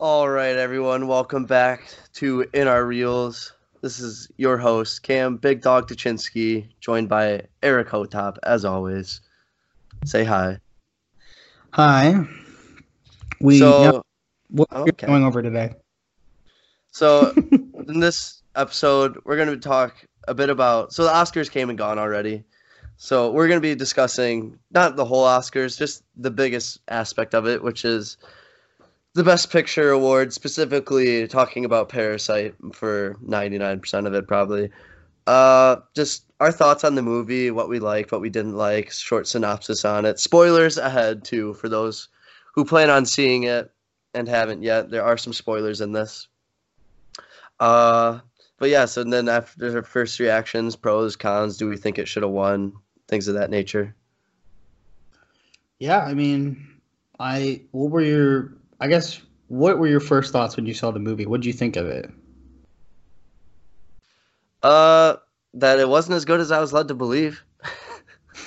All 0.00 0.30
right, 0.30 0.56
everyone, 0.56 1.08
welcome 1.08 1.44
back 1.44 1.82
to 2.14 2.46
In 2.54 2.66
Our 2.66 2.86
Reels. 2.86 3.52
This 3.82 4.00
is 4.00 4.30
your 4.38 4.56
host, 4.56 5.02
Cam 5.02 5.36
Big 5.36 5.60
Dog 5.60 5.88
Tuchinski, 5.90 6.68
joined 6.80 7.10
by 7.10 7.42
Eric 7.62 7.88
Hotop, 7.88 8.38
as 8.42 8.64
always. 8.64 9.20
Say 10.06 10.24
hi. 10.24 10.58
Hi. 11.72 12.26
We 13.42 13.58
So- 13.58 13.82
yeah, 13.82 14.00
what 14.48 14.72
okay. 14.72 15.06
going 15.06 15.22
over 15.22 15.42
today? 15.42 15.74
So, 16.92 17.32
in 17.86 18.00
this 18.00 18.40
episode, 18.56 19.18
we're 19.24 19.36
going 19.36 19.48
to 19.50 19.58
talk 19.58 20.02
a 20.26 20.32
bit 20.32 20.48
about. 20.48 20.94
So, 20.94 21.04
the 21.04 21.10
Oscars 21.10 21.50
came 21.50 21.68
and 21.68 21.76
gone 21.76 21.98
already. 21.98 22.42
So, 22.96 23.30
we're 23.32 23.48
going 23.48 23.58
to 23.60 23.68
be 23.68 23.74
discussing 23.74 24.58
not 24.70 24.96
the 24.96 25.04
whole 25.04 25.26
Oscars, 25.26 25.76
just 25.76 26.04
the 26.16 26.30
biggest 26.30 26.80
aspect 26.88 27.34
of 27.34 27.46
it, 27.46 27.62
which 27.62 27.84
is 27.84 28.16
the 29.14 29.24
Best 29.24 29.50
Picture 29.50 29.90
award, 29.90 30.32
specifically 30.32 31.26
talking 31.26 31.64
about 31.64 31.88
Parasite 31.88 32.54
for 32.72 33.16
99% 33.26 34.06
of 34.06 34.14
it, 34.14 34.28
probably. 34.28 34.70
Uh, 35.26 35.76
just 35.94 36.24
our 36.40 36.52
thoughts 36.52 36.84
on 36.84 36.94
the 36.94 37.02
movie, 37.02 37.50
what 37.50 37.68
we 37.68 37.78
liked, 37.80 38.12
what 38.12 38.20
we 38.20 38.30
didn't 38.30 38.56
like, 38.56 38.90
short 38.90 39.26
synopsis 39.26 39.84
on 39.84 40.04
it. 40.04 40.18
Spoilers 40.18 40.78
ahead, 40.78 41.24
too, 41.24 41.54
for 41.54 41.68
those 41.68 42.08
who 42.54 42.64
plan 42.64 42.90
on 42.90 43.04
seeing 43.04 43.44
it 43.44 43.70
and 44.14 44.28
haven't 44.28 44.62
yet. 44.62 44.90
There 44.90 45.04
are 45.04 45.16
some 45.16 45.32
spoilers 45.32 45.80
in 45.80 45.92
this. 45.92 46.28
Uh, 47.58 48.20
but 48.58 48.70
yeah, 48.70 48.84
so 48.84 49.04
then 49.04 49.28
after 49.28 49.70
the 49.70 49.82
first 49.82 50.18
reactions, 50.20 50.76
pros, 50.76 51.16
cons, 51.16 51.56
do 51.56 51.68
we 51.68 51.76
think 51.76 51.98
it 51.98 52.08
should 52.08 52.22
have 52.22 52.32
won? 52.32 52.72
Things 53.08 53.28
of 53.28 53.34
that 53.34 53.50
nature. 53.50 53.94
Yeah, 55.78 56.00
I 56.00 56.14
mean, 56.14 56.80
I 57.18 57.62
what 57.72 57.90
were 57.90 58.02
your 58.02 58.52
I 58.80 58.88
guess 58.88 59.20
what 59.48 59.78
were 59.78 59.88
your 59.88 60.00
first 60.00 60.32
thoughts 60.32 60.56
when 60.56 60.66
you 60.66 60.74
saw 60.74 60.90
the 60.90 60.98
movie? 60.98 61.26
What 61.26 61.40
did 61.40 61.46
you 61.46 61.52
think 61.52 61.76
of 61.76 61.86
it? 61.86 62.10
Uh, 64.62 65.16
that 65.54 65.78
it 65.78 65.88
wasn't 65.88 66.16
as 66.16 66.24
good 66.24 66.40
as 66.40 66.50
I 66.50 66.60
was 66.60 66.72
led 66.72 66.88
to 66.88 66.94
believe. 66.94 67.42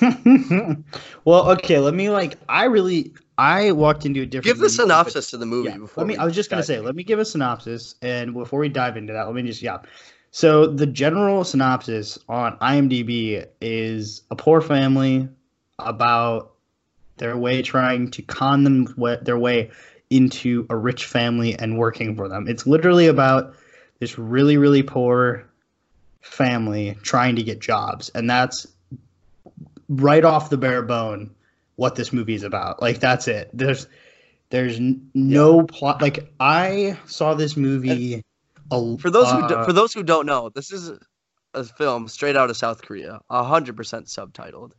well, 1.24 1.50
okay, 1.52 1.78
let 1.78 1.94
me 1.94 2.10
like 2.10 2.36
I 2.48 2.64
really 2.64 3.12
I 3.38 3.72
walked 3.72 4.06
into 4.06 4.22
a 4.22 4.26
different 4.26 4.44
Give 4.44 4.58
the 4.58 4.64
movie, 4.64 4.74
synopsis 4.74 5.30
to 5.30 5.36
the 5.36 5.46
movie 5.46 5.70
Yeah, 5.70 5.78
before. 5.78 6.02
let 6.02 6.08
me. 6.08 6.16
I 6.16 6.24
was 6.24 6.34
just 6.34 6.50
gonna 6.50 6.62
say, 6.62 6.80
let 6.80 6.94
me 6.94 7.04
give 7.04 7.18
a 7.18 7.24
synopsis, 7.24 7.94
and 8.02 8.32
before 8.32 8.60
we 8.60 8.68
dive 8.68 8.96
into 8.96 9.12
that, 9.12 9.26
let 9.26 9.34
me 9.34 9.42
just 9.42 9.62
yeah. 9.62 9.78
So 10.30 10.66
the 10.66 10.86
general 10.86 11.44
synopsis 11.44 12.18
on 12.28 12.58
IMDb 12.58 13.46
is 13.60 14.22
a 14.30 14.36
poor 14.36 14.60
family 14.60 15.28
about 15.78 16.54
their 17.18 17.36
way 17.36 17.62
trying 17.62 18.10
to 18.10 18.22
con 18.22 18.64
them 18.64 18.88
their 19.22 19.38
way 19.38 19.70
into 20.10 20.66
a 20.70 20.76
rich 20.76 21.06
family 21.06 21.58
and 21.58 21.78
working 21.78 22.14
for 22.16 22.28
them. 22.28 22.46
It's 22.48 22.66
literally 22.66 23.06
about 23.06 23.54
this 24.00 24.18
really 24.18 24.56
really 24.56 24.82
poor 24.82 25.48
family 26.20 26.96
trying 27.02 27.36
to 27.36 27.42
get 27.42 27.60
jobs, 27.60 28.08
and 28.10 28.28
that's 28.28 28.66
right 29.88 30.24
off 30.24 30.50
the 30.50 30.56
bare 30.56 30.82
bone 30.82 31.34
what 31.76 31.94
this 31.96 32.12
movie 32.12 32.34
is 32.34 32.42
about. 32.42 32.80
Like 32.80 33.00
that's 33.00 33.28
it. 33.28 33.50
There's 33.52 33.86
there's 34.50 34.78
no 34.80 35.64
plot. 35.64 36.00
Like 36.00 36.32
I 36.38 36.98
saw 37.06 37.34
this 37.34 37.56
movie. 37.56 38.22
a- 38.70 38.96
For 38.98 39.10
those 39.10 39.30
who 39.30 39.48
do, 39.48 39.54
uh, 39.54 39.64
for 39.64 39.72
those 39.72 39.92
who 39.92 40.02
don't 40.02 40.26
know, 40.26 40.48
this 40.48 40.72
is 40.72 40.92
a 41.52 41.64
film 41.64 42.08
straight 42.08 42.36
out 42.36 42.50
of 42.50 42.56
South 42.56 42.82
Korea, 42.82 43.20
hundred 43.30 43.76
percent 43.76 44.06
subtitled. 44.06 44.72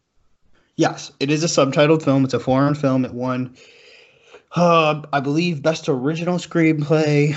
yes, 0.75 1.11
it 1.19 1.29
is 1.31 1.43
a 1.43 1.47
subtitled 1.47 2.03
film. 2.03 2.25
It's 2.25 2.33
a 2.33 2.39
foreign 2.39 2.75
film. 2.75 3.05
It 3.05 3.13
won, 3.13 3.55
uh, 4.55 5.01
I 5.11 5.19
believe, 5.19 5.61
best 5.61 5.89
original 5.89 6.37
screenplay, 6.37 7.33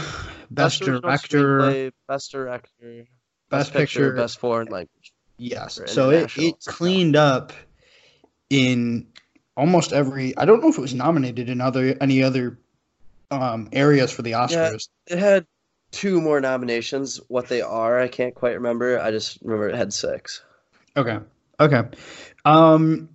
best, 0.51 0.81
original 0.81 1.01
director, 1.01 1.59
screenplay, 1.59 1.93
best 2.07 2.33
director, 2.33 3.05
best 3.51 3.73
picture. 3.73 4.13
best 4.13 4.39
foreign 4.39 4.69
language. 4.69 5.13
Yes. 5.37 5.81
So 5.87 6.11
it, 6.11 6.37
it 6.37 6.55
cleaned 6.67 7.17
up 7.17 7.53
in 8.51 9.07
almost 9.57 9.93
every. 9.93 10.37
I 10.37 10.45
don't 10.45 10.61
know 10.61 10.69
if 10.69 10.79
it 10.79 10.81
was 10.81 10.95
nominated 10.95 11.49
in 11.49 11.61
other 11.61 11.97
any 12.01 12.23
other 12.23 12.59
um, 13.31 13.69
areas 13.73 14.11
for 14.13 14.23
the 14.23 14.33
Oscars. 14.33 14.89
It 15.07 15.19
had 15.19 15.47
two 15.91 16.21
more 16.21 16.41
nominations. 16.41 17.21
What 17.29 17.49
they 17.49 17.63
are, 17.63 17.99
I 17.99 18.09
can't 18.09 18.35
quite 18.35 18.55
remember. 18.55 19.01
I 19.01 19.11
just 19.11 19.39
remember 19.43 19.69
it 19.69 19.77
had 19.77 19.93
six. 19.93 20.43
Okay. 20.97 21.19
Okay. 21.61 21.83
Um 22.45 23.09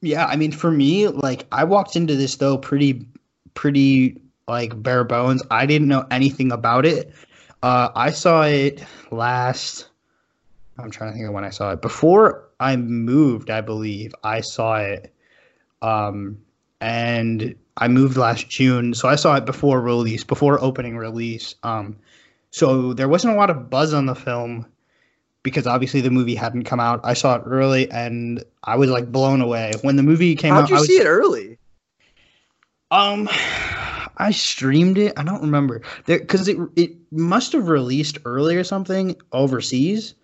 yeah, 0.00 0.26
I 0.26 0.36
mean 0.36 0.52
for 0.52 0.70
me, 0.70 1.08
like 1.08 1.46
I 1.50 1.64
walked 1.64 1.96
into 1.96 2.16
this 2.16 2.36
though 2.36 2.58
pretty 2.58 3.08
pretty 3.56 4.20
like 4.46 4.80
bare 4.80 5.02
bones. 5.02 5.42
I 5.50 5.66
didn't 5.66 5.88
know 5.88 6.06
anything 6.12 6.52
about 6.52 6.86
it. 6.86 7.12
Uh 7.64 7.88
I 7.96 8.10
saw 8.10 8.42
it 8.42 8.84
last 9.10 9.88
I'm 10.78 10.90
trying 10.92 11.10
to 11.10 11.16
think 11.16 11.26
of 11.26 11.34
when 11.34 11.42
I 11.42 11.50
saw 11.50 11.72
it. 11.72 11.82
Before 11.82 12.44
I 12.60 12.76
moved, 12.76 13.50
I 13.50 13.62
believe, 13.62 14.14
I 14.22 14.40
saw 14.42 14.76
it. 14.76 15.12
Um 15.82 16.38
and 16.80 17.56
I 17.78 17.88
moved 17.88 18.16
last 18.16 18.48
June, 18.48 18.94
so 18.94 19.08
I 19.08 19.16
saw 19.16 19.34
it 19.34 19.44
before 19.44 19.80
release, 19.80 20.22
before 20.22 20.62
opening 20.62 20.96
release. 20.96 21.56
Um 21.64 21.96
so 22.52 22.92
there 22.94 23.08
wasn't 23.08 23.34
a 23.34 23.36
lot 23.36 23.50
of 23.50 23.68
buzz 23.68 23.92
on 23.92 24.06
the 24.06 24.14
film 24.14 24.66
because 25.42 25.66
obviously 25.66 26.00
the 26.00 26.10
movie 26.10 26.34
hadn't 26.34 26.64
come 26.64 26.80
out. 26.80 27.00
I 27.04 27.14
saw 27.14 27.36
it 27.36 27.42
early 27.46 27.90
and 27.90 28.42
I 28.64 28.76
was 28.76 28.90
like 28.90 29.12
blown 29.12 29.40
away. 29.40 29.72
When 29.82 29.96
the 29.96 30.02
movie 30.02 30.34
came 30.34 30.52
How'd 30.52 30.64
out, 30.64 30.70
you 30.70 30.76
I 30.76 30.78
was, 30.80 30.88
see 30.88 30.98
it 30.98 31.06
early? 31.06 31.55
Um, 32.90 33.28
I 34.16 34.30
streamed 34.32 34.98
it. 34.98 35.14
I 35.16 35.24
don't 35.24 35.42
remember 35.42 35.82
there 36.06 36.18
because 36.20 36.46
it 36.48 36.56
it 36.76 36.92
must 37.10 37.52
have 37.52 37.68
released 37.68 38.18
early 38.24 38.56
or 38.56 38.64
something 38.64 39.16
overseas 39.32 40.14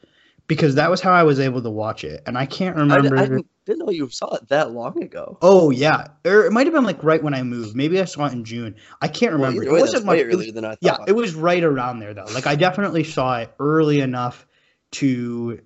because 0.46 0.74
that 0.76 0.90
was 0.90 1.00
how 1.00 1.12
I 1.12 1.22
was 1.24 1.40
able 1.40 1.62
to 1.62 1.70
watch 1.70 2.04
it, 2.04 2.22
and 2.26 2.38
I 2.38 2.46
can't 2.46 2.76
remember. 2.76 3.16
I 3.16 3.22
didn't, 3.22 3.46
didn't 3.66 3.78
know 3.80 3.90
you 3.90 4.08
saw 4.10 4.34
it 4.36 4.48
that 4.48 4.70
long 4.70 5.02
ago. 5.02 5.38
Oh 5.42 5.70
yeah, 5.70 6.08
or 6.24 6.46
it 6.46 6.52
might 6.52 6.66
have 6.66 6.74
been 6.74 6.84
like 6.84 7.02
right 7.02 7.22
when 7.22 7.34
I 7.34 7.42
moved. 7.42 7.74
Maybe 7.74 8.00
I 8.00 8.04
saw 8.04 8.26
it 8.26 8.32
in 8.32 8.44
June. 8.44 8.76
I 9.00 9.08
can't 9.08 9.32
Well, 9.38 9.50
remember. 9.50 9.64
either 9.64 9.76
it 9.76 9.80
wasn't 9.80 10.06
was- 10.06 10.20
earlier 10.20 10.52
than 10.52 10.64
I 10.64 10.70
thought. 10.70 10.78
yeah, 10.80 10.96
it 11.08 11.12
was 11.12 11.34
right 11.34 11.62
around 11.64 11.98
there 11.98 12.14
though. 12.14 12.26
Like 12.32 12.46
I 12.46 12.54
definitely 12.54 13.04
saw 13.04 13.38
it 13.40 13.52
early 13.58 14.00
enough 14.00 14.46
to 14.92 15.60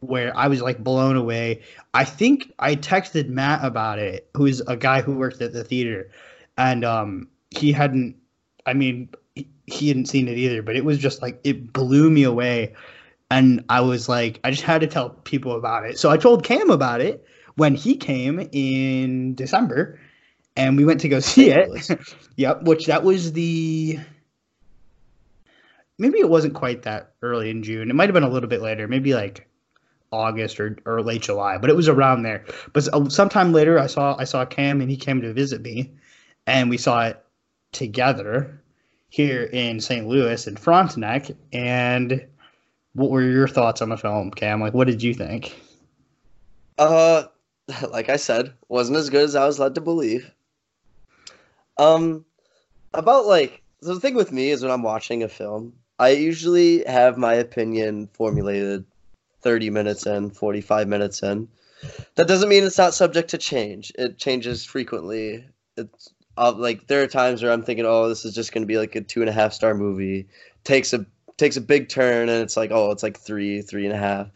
where 0.00 0.34
I 0.36 0.46
was 0.48 0.62
like 0.62 0.78
blown 0.82 1.16
away. 1.16 1.62
I 1.92 2.04
think 2.04 2.52
I 2.58 2.76
texted 2.76 3.28
Matt 3.28 3.64
about 3.64 3.98
it, 3.98 4.30
who's 4.36 4.60
a 4.60 4.76
guy 4.76 5.02
who 5.02 5.14
worked 5.14 5.42
at 5.42 5.52
the 5.52 5.64
theater, 5.64 6.10
and 6.58 6.84
um 6.84 7.28
he 7.50 7.72
hadn't 7.72 8.16
I 8.66 8.74
mean 8.74 9.08
he, 9.34 9.48
he 9.66 9.88
hadn't 9.88 10.06
seen 10.06 10.28
it 10.28 10.36
either, 10.36 10.62
but 10.62 10.76
it 10.76 10.84
was 10.84 10.98
just 10.98 11.22
like 11.22 11.40
it 11.44 11.72
blew 11.72 12.10
me 12.10 12.24
away 12.24 12.74
and 13.30 13.64
I 13.70 13.80
was 13.80 14.08
like 14.08 14.40
I 14.44 14.50
just 14.50 14.64
had 14.64 14.82
to 14.82 14.86
tell 14.86 15.08
people 15.10 15.56
about 15.56 15.86
it. 15.86 15.98
So 15.98 16.10
I 16.10 16.18
told 16.18 16.44
Cam 16.44 16.68
about 16.68 17.00
it 17.00 17.24
when 17.54 17.74
he 17.74 17.96
came 17.96 18.46
in 18.52 19.34
December 19.34 19.98
and 20.56 20.76
we 20.76 20.84
went 20.84 21.00
to 21.00 21.08
go 21.08 21.20
see 21.20 21.50
it. 21.50 21.88
Yep, 22.36 22.62
which 22.62 22.86
that 22.86 23.02
was 23.02 23.32
the 23.32 23.98
maybe 25.98 26.20
it 26.20 26.28
wasn't 26.28 26.54
quite 26.54 26.82
that 26.82 27.14
early 27.20 27.50
in 27.50 27.64
June. 27.64 27.90
It 27.90 27.94
might 27.94 28.08
have 28.08 28.14
been 28.14 28.22
a 28.22 28.28
little 28.28 28.48
bit 28.48 28.62
later, 28.62 28.86
maybe 28.86 29.12
like 29.12 29.48
August 30.12 30.60
or, 30.60 30.76
or 30.86 31.02
late 31.02 31.22
July, 31.22 31.58
but 31.58 31.68
it 31.68 31.74
was 31.74 31.88
around 31.88 32.22
there. 32.22 32.44
But 32.72 33.12
sometime 33.12 33.52
later, 33.52 33.76
I 33.76 33.88
saw 33.88 34.16
I 34.16 34.22
saw 34.22 34.44
Cam 34.44 34.80
and 34.80 34.88
he 34.88 34.96
came 34.96 35.20
to 35.22 35.32
visit 35.32 35.60
me, 35.62 35.94
and 36.48 36.70
we 36.70 36.78
saw 36.78 37.04
it 37.04 37.22
together 37.72 38.60
here 39.10 39.44
in 39.44 39.80
St. 39.80 40.08
Louis 40.08 40.46
in 40.46 40.56
Frontenac. 40.56 41.30
And 41.52 42.26
what 42.94 43.10
were 43.10 43.22
your 43.22 43.48
thoughts 43.48 43.82
on 43.82 43.90
the 43.90 43.98
film, 43.98 44.30
Cam? 44.30 44.60
Like, 44.60 44.74
what 44.74 44.86
did 44.86 45.02
you 45.02 45.12
think? 45.12 45.54
Uh, 46.78 47.24
like 47.90 48.08
I 48.08 48.16
said, 48.16 48.54
wasn't 48.68 48.98
as 48.98 49.10
good 49.10 49.24
as 49.24 49.36
I 49.36 49.46
was 49.46 49.58
led 49.58 49.74
to 49.74 49.80
believe. 49.82 50.30
Um, 51.76 52.24
about 52.94 53.26
like 53.26 53.62
so 53.82 53.94
the 53.94 54.00
thing 54.00 54.14
with 54.14 54.32
me 54.32 54.50
is 54.50 54.62
when 54.62 54.72
I'm 54.72 54.82
watching 54.82 55.22
a 55.22 55.28
film, 55.28 55.74
I 55.98 56.10
usually 56.10 56.82
have 56.84 57.16
my 57.16 57.34
opinion 57.34 58.08
formulated 58.14 58.84
30 59.42 59.70
minutes 59.70 60.06
in, 60.06 60.30
45 60.30 60.88
minutes 60.88 61.22
in. 61.22 61.46
That 62.16 62.26
doesn't 62.26 62.48
mean 62.48 62.64
it's 62.64 62.78
not 62.78 62.94
subject 62.94 63.30
to 63.30 63.38
change. 63.38 63.92
It 63.96 64.18
changes 64.18 64.64
frequently. 64.64 65.46
It's 65.76 66.10
like 66.56 66.86
there 66.86 67.02
are 67.02 67.06
times 67.06 67.42
where 67.42 67.52
I'm 67.52 67.62
thinking, 67.62 67.84
oh, 67.86 68.08
this 68.08 68.24
is 68.24 68.34
just 68.34 68.52
going 68.52 68.62
to 68.62 68.66
be 68.66 68.78
like 68.78 68.94
a 68.94 69.00
two 69.00 69.20
and 69.20 69.28
a 69.28 69.32
half 69.32 69.52
star 69.52 69.74
movie. 69.74 70.26
Takes 70.64 70.92
a 70.92 71.04
takes 71.36 71.56
a 71.56 71.60
big 71.60 71.88
turn, 71.88 72.28
and 72.28 72.42
it's 72.42 72.56
like, 72.56 72.70
oh, 72.72 72.90
it's 72.90 73.02
like 73.02 73.18
three, 73.18 73.62
three 73.62 73.86
and 73.86 73.94
a 73.94 73.98
half. 73.98 74.30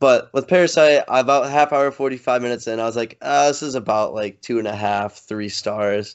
But 0.00 0.32
with 0.32 0.46
Parasite, 0.46 1.02
about 1.08 1.50
half 1.50 1.72
hour, 1.72 1.90
45 1.90 2.40
minutes 2.40 2.68
in, 2.68 2.78
I 2.78 2.84
was 2.84 2.94
like, 2.94 3.18
uh, 3.20 3.48
this 3.48 3.62
is 3.62 3.74
about 3.74 4.14
like 4.14 4.40
two 4.40 4.58
and 4.58 4.68
a 4.68 4.76
half, 4.76 5.14
three 5.14 5.48
stars. 5.48 6.14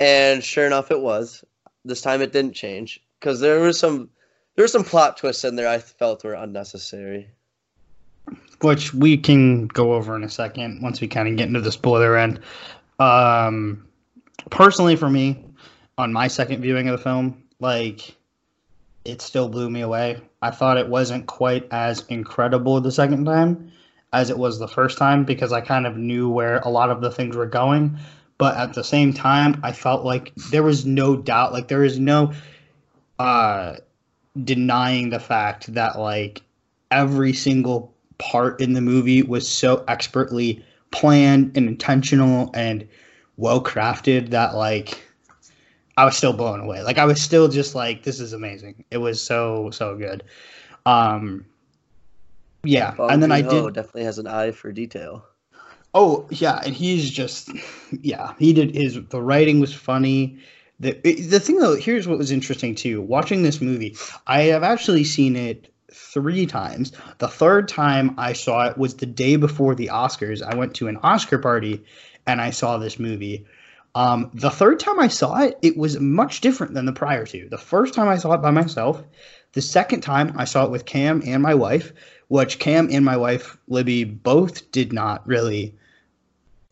And 0.00 0.42
sure 0.42 0.66
enough, 0.66 0.90
it 0.90 1.00
was. 1.00 1.44
This 1.84 2.00
time 2.00 2.22
it 2.22 2.32
didn't 2.32 2.54
change 2.54 3.00
because 3.20 3.40
there 3.40 3.60
were 3.60 3.72
some 3.72 4.08
there 4.54 4.64
were 4.64 4.68
some 4.68 4.84
plot 4.84 5.18
twists 5.18 5.44
in 5.44 5.56
there 5.56 5.68
I 5.68 5.78
felt 5.78 6.24
were 6.24 6.32
unnecessary. 6.32 7.28
which 8.62 8.94
we 8.94 9.16
can 9.16 9.66
go 9.68 9.92
over 9.92 10.16
in 10.16 10.24
a 10.24 10.28
second 10.28 10.82
once 10.82 11.00
we 11.00 11.06
kind 11.06 11.28
of 11.28 11.36
get 11.36 11.48
into 11.48 11.60
the 11.60 11.70
spoiler 11.70 12.16
end. 12.16 12.40
Um, 12.98 13.86
personally, 14.50 14.96
for 14.96 15.08
me, 15.10 15.44
on 15.98 16.12
my 16.12 16.28
second 16.28 16.62
viewing 16.62 16.88
of 16.88 16.98
the 16.98 17.02
film, 17.02 17.42
like 17.60 18.16
it 19.04 19.22
still 19.22 19.48
blew 19.48 19.70
me 19.70 19.80
away. 19.80 20.20
I 20.42 20.50
thought 20.50 20.78
it 20.78 20.88
wasn't 20.88 21.26
quite 21.26 21.66
as 21.70 22.04
incredible 22.08 22.80
the 22.80 22.90
second 22.90 23.24
time 23.24 23.72
as 24.12 24.30
it 24.30 24.38
was 24.38 24.58
the 24.58 24.68
first 24.68 24.98
time 24.98 25.24
because 25.24 25.52
I 25.52 25.60
kind 25.60 25.86
of 25.86 25.96
knew 25.96 26.28
where 26.28 26.58
a 26.58 26.68
lot 26.68 26.90
of 26.90 27.00
the 27.00 27.10
things 27.10 27.36
were 27.36 27.46
going. 27.46 27.98
But 28.38 28.56
at 28.56 28.74
the 28.74 28.84
same 28.84 29.12
time, 29.12 29.60
I 29.62 29.72
felt 29.72 30.04
like 30.04 30.34
there 30.50 30.62
was 30.62 30.84
no 30.84 31.16
doubt, 31.16 31.52
like 31.52 31.68
there 31.68 31.84
is 31.84 31.98
no 31.98 32.32
uh 33.18 33.76
denying 34.44 35.08
the 35.08 35.18
fact 35.18 35.72
that 35.72 35.98
like 35.98 36.42
every 36.90 37.32
single 37.32 37.94
part 38.18 38.60
in 38.60 38.74
the 38.74 38.80
movie 38.80 39.22
was 39.22 39.48
so 39.48 39.84
expertly 39.88 40.62
planned 40.90 41.56
and 41.56 41.68
intentional 41.68 42.50
and 42.54 42.86
well 43.36 43.62
crafted 43.62 44.30
that 44.30 44.54
like 44.54 45.02
I 45.96 46.04
was 46.04 46.16
still 46.16 46.32
blown 46.32 46.60
away. 46.60 46.82
Like 46.82 46.98
I 46.98 47.04
was 47.04 47.20
still 47.20 47.48
just 47.48 47.74
like, 47.74 48.02
this 48.02 48.20
is 48.20 48.32
amazing. 48.32 48.84
It 48.90 48.98
was 48.98 49.20
so 49.20 49.70
so 49.70 49.96
good. 49.96 50.24
Um, 50.84 51.46
yeah, 52.64 52.92
Bong 52.92 53.10
and 53.10 53.22
then 53.22 53.32
I 53.32 53.42
Joon-ho 53.42 53.66
did. 53.66 53.74
definitely 53.74 54.04
has 54.04 54.18
an 54.18 54.26
eye 54.26 54.50
for 54.50 54.72
detail. 54.72 55.24
Oh 55.94 56.26
yeah, 56.30 56.60
and 56.64 56.74
he's 56.74 57.10
just 57.10 57.50
yeah. 58.02 58.34
He 58.38 58.52
did 58.52 58.74
his. 58.74 58.98
The 59.08 59.22
writing 59.22 59.60
was 59.60 59.72
funny. 59.72 60.38
The 60.78 60.92
the 61.02 61.40
thing 61.40 61.58
though, 61.58 61.76
here's 61.76 62.06
what 62.06 62.18
was 62.18 62.30
interesting 62.30 62.74
too. 62.74 63.00
Watching 63.00 63.42
this 63.42 63.62
movie, 63.62 63.96
I 64.26 64.42
have 64.42 64.62
actually 64.62 65.04
seen 65.04 65.36
it 65.36 65.72
three 65.92 66.44
times. 66.44 66.92
The 67.18 67.28
third 67.28 67.68
time 67.68 68.14
I 68.18 68.34
saw 68.34 68.66
it 68.66 68.76
was 68.76 68.96
the 68.96 69.06
day 69.06 69.36
before 69.36 69.74
the 69.74 69.86
Oscars. 69.86 70.42
I 70.42 70.54
went 70.54 70.74
to 70.74 70.88
an 70.88 70.98
Oscar 70.98 71.38
party, 71.38 71.82
and 72.26 72.40
I 72.40 72.50
saw 72.50 72.78
this 72.78 72.98
movie. 72.98 73.46
Um, 73.94 74.30
the 74.34 74.50
third 74.50 74.78
time 74.78 75.00
I 75.00 75.08
saw 75.08 75.38
it, 75.42 75.58
it 75.62 75.76
was 75.76 75.98
much 76.00 76.40
different 76.42 76.74
than 76.74 76.84
the 76.84 76.92
prior 76.92 77.24
two. 77.24 77.48
The 77.50 77.56
first 77.58 77.94
time 77.94 78.08
I 78.08 78.16
saw 78.18 78.32
it 78.34 78.42
by 78.42 78.50
myself. 78.50 79.02
The 79.52 79.62
second 79.62 80.02
time 80.02 80.34
I 80.36 80.44
saw 80.44 80.64
it 80.64 80.70
with 80.70 80.84
Cam 80.84 81.22
and 81.24 81.42
my 81.42 81.54
wife, 81.54 81.92
which 82.28 82.58
Cam 82.58 82.88
and 82.92 83.04
my 83.04 83.16
wife 83.16 83.56
Libby 83.68 84.04
both 84.04 84.70
did 84.70 84.92
not 84.92 85.26
really 85.26 85.74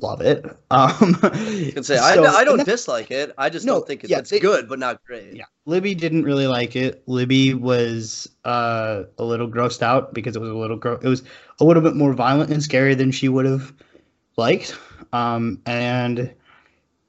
love 0.01 0.21
it. 0.21 0.45
Um, 0.75 1.17
I 1.23 1.71
can 1.73 1.85
say 1.85 1.97
I, 1.99 2.15
so- 2.17 2.25
I 2.25 2.41
and 2.41 2.47
don't 2.47 2.65
dislike 2.67 3.11
it. 3.13 3.33
I 3.39 3.49
just 3.49 3.65
No, 3.65 3.75
don't 3.75 3.87
think 3.87 4.03
it's, 4.05 4.11
yeah, 4.11 4.19
it's 4.19 4.29
they- 4.31 4.41
good, 4.41 4.69
but 4.69 4.79
not 4.81 5.03
great. 5.05 5.35
yeah, 5.35 5.45
Libby 5.67 5.95
didn't 5.95 6.25
really 6.25 6.49
like 6.49 6.75
it. 6.77 7.05
Libby 7.07 7.55
was 7.55 8.29
uh, 8.45 9.05
a 9.19 9.25
little 9.25 9.49
grossed 9.49 9.83
out 9.83 10.13
because 10.13 10.35
it 10.37 10.41
was 10.41 10.51
a 10.51 10.55
little 10.55 10.77
gro- 10.77 10.99
it 11.01 11.07
was 11.09 11.23
a 11.61 11.65
little 11.65 11.83
bit 11.83 11.95
more 11.95 12.13
violent 12.13 12.51
and 12.51 12.61
scary 12.63 12.95
than 12.97 13.13
she 13.13 13.29
would 13.29 13.47
have 13.47 13.73
liked. 14.37 14.77
Um, 15.15 15.63
and 15.65 16.35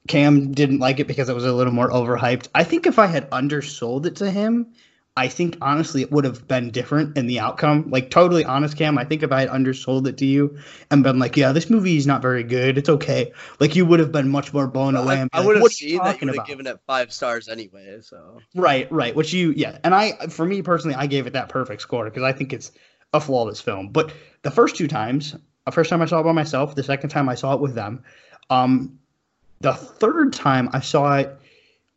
Cam 0.06 0.52
didn't 0.52 0.78
like 0.78 1.00
it 1.00 1.08
because 1.08 1.28
it 1.28 1.34
was 1.34 1.44
a 1.44 1.52
little 1.52 1.72
more 1.72 1.90
overhyped. 1.90 2.48
I 2.54 2.62
think 2.62 2.86
if 2.86 2.98
I 3.00 3.06
had 3.06 3.28
undersold 3.30 4.06
it 4.06 4.16
to 4.16 4.30
him, 4.30 4.74
I 5.16 5.26
think 5.26 5.56
honestly 5.60 6.02
it 6.02 6.12
would 6.12 6.24
have 6.24 6.46
been 6.46 6.70
different 6.70 7.16
in 7.16 7.26
the 7.26 7.40
outcome. 7.40 7.90
Like 7.90 8.10
totally 8.10 8.44
honest, 8.44 8.76
Cam. 8.76 8.96
I 8.96 9.04
think 9.04 9.24
if 9.24 9.32
I 9.32 9.40
had 9.40 9.48
undersold 9.48 10.06
it 10.06 10.18
to 10.18 10.26
you 10.26 10.58
and 10.90 11.02
been 11.02 11.18
like, 11.18 11.36
"Yeah, 11.36 11.50
this 11.52 11.68
movie 11.68 11.96
is 11.96 12.06
not 12.06 12.22
very 12.22 12.44
good. 12.44 12.78
It's 12.78 12.88
okay," 12.88 13.32
like 13.58 13.74
you 13.74 13.84
would 13.86 13.98
have 13.98 14.12
been 14.12 14.28
much 14.28 14.52
more 14.52 14.68
blown 14.68 14.94
away. 14.94 15.22
I, 15.22 15.28
I 15.32 15.38
like, 15.38 15.46
would 15.46 15.56
have 15.56 15.62
"What 15.62 15.72
are 15.72 15.84
you 15.84 15.90
seen 15.90 16.04
that 16.04 16.20
you 16.20 16.28
would 16.28 16.36
have 16.36 16.46
given 16.46 16.66
it 16.66 16.78
five 16.86 17.12
stars 17.12 17.48
anyway. 17.48 17.98
So 18.02 18.38
Right, 18.54 18.90
right. 18.92 19.16
Which 19.16 19.32
you, 19.32 19.52
yeah. 19.56 19.78
And 19.82 19.94
I, 19.94 20.12
for 20.28 20.44
me 20.44 20.62
personally, 20.62 20.94
I 20.94 21.06
gave 21.06 21.26
it 21.26 21.32
that 21.32 21.48
perfect 21.48 21.82
score 21.82 22.04
because 22.04 22.22
I 22.22 22.32
think 22.32 22.52
it's 22.52 22.70
a 23.12 23.20
flawless 23.20 23.60
film. 23.60 23.88
But 23.88 24.12
the 24.42 24.50
first 24.50 24.76
two 24.76 24.86
times, 24.86 25.34
the 25.66 25.72
first 25.72 25.90
time 25.90 26.00
I 26.00 26.06
saw 26.06 26.20
it 26.20 26.24
by 26.24 26.32
myself, 26.32 26.74
the 26.74 26.82
second 26.82 27.10
time 27.10 27.28
I 27.28 27.34
saw 27.34 27.52
it 27.52 27.60
with 27.60 27.74
them, 27.74 28.02
um, 28.50 28.98
the 29.60 29.74
third 29.74 30.32
time 30.32 30.70
I 30.72 30.80
saw 30.80 31.16
it 31.16 31.38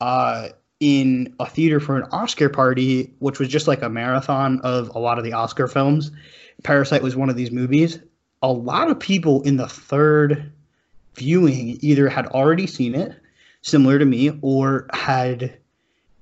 uh, 0.02 0.50
in 0.80 1.34
a 1.40 1.46
theater 1.46 1.80
for 1.80 1.98
an 1.98 2.04
Oscar 2.12 2.50
party, 2.50 3.14
which 3.20 3.40
was 3.40 3.48
just 3.48 3.68
like 3.68 3.82
a 3.82 3.90
marathon 3.90 4.60
of 4.62 4.90
a 4.96 5.00
lot 5.00 5.18
of 5.18 5.24
the 5.24 5.34
Oscar 5.34 5.68
films. 5.68 6.12
Parasite 6.64 7.04
was 7.04 7.16
one 7.16 7.30
of 7.30 7.36
these 7.36 7.52
movies. 7.52 8.00
A 8.42 8.52
lot 8.52 8.90
of 8.90 9.00
people 9.00 9.44
in 9.44 9.58
the 9.58 9.68
third 9.68 10.52
viewing 11.16 11.78
either 11.82 12.10
had 12.10 12.26
already 12.28 12.66
seen 12.66 12.96
it, 12.96 13.16
similar 13.62 14.00
to 14.00 14.06
me, 14.06 14.32
or 14.42 14.88
had 14.94 15.58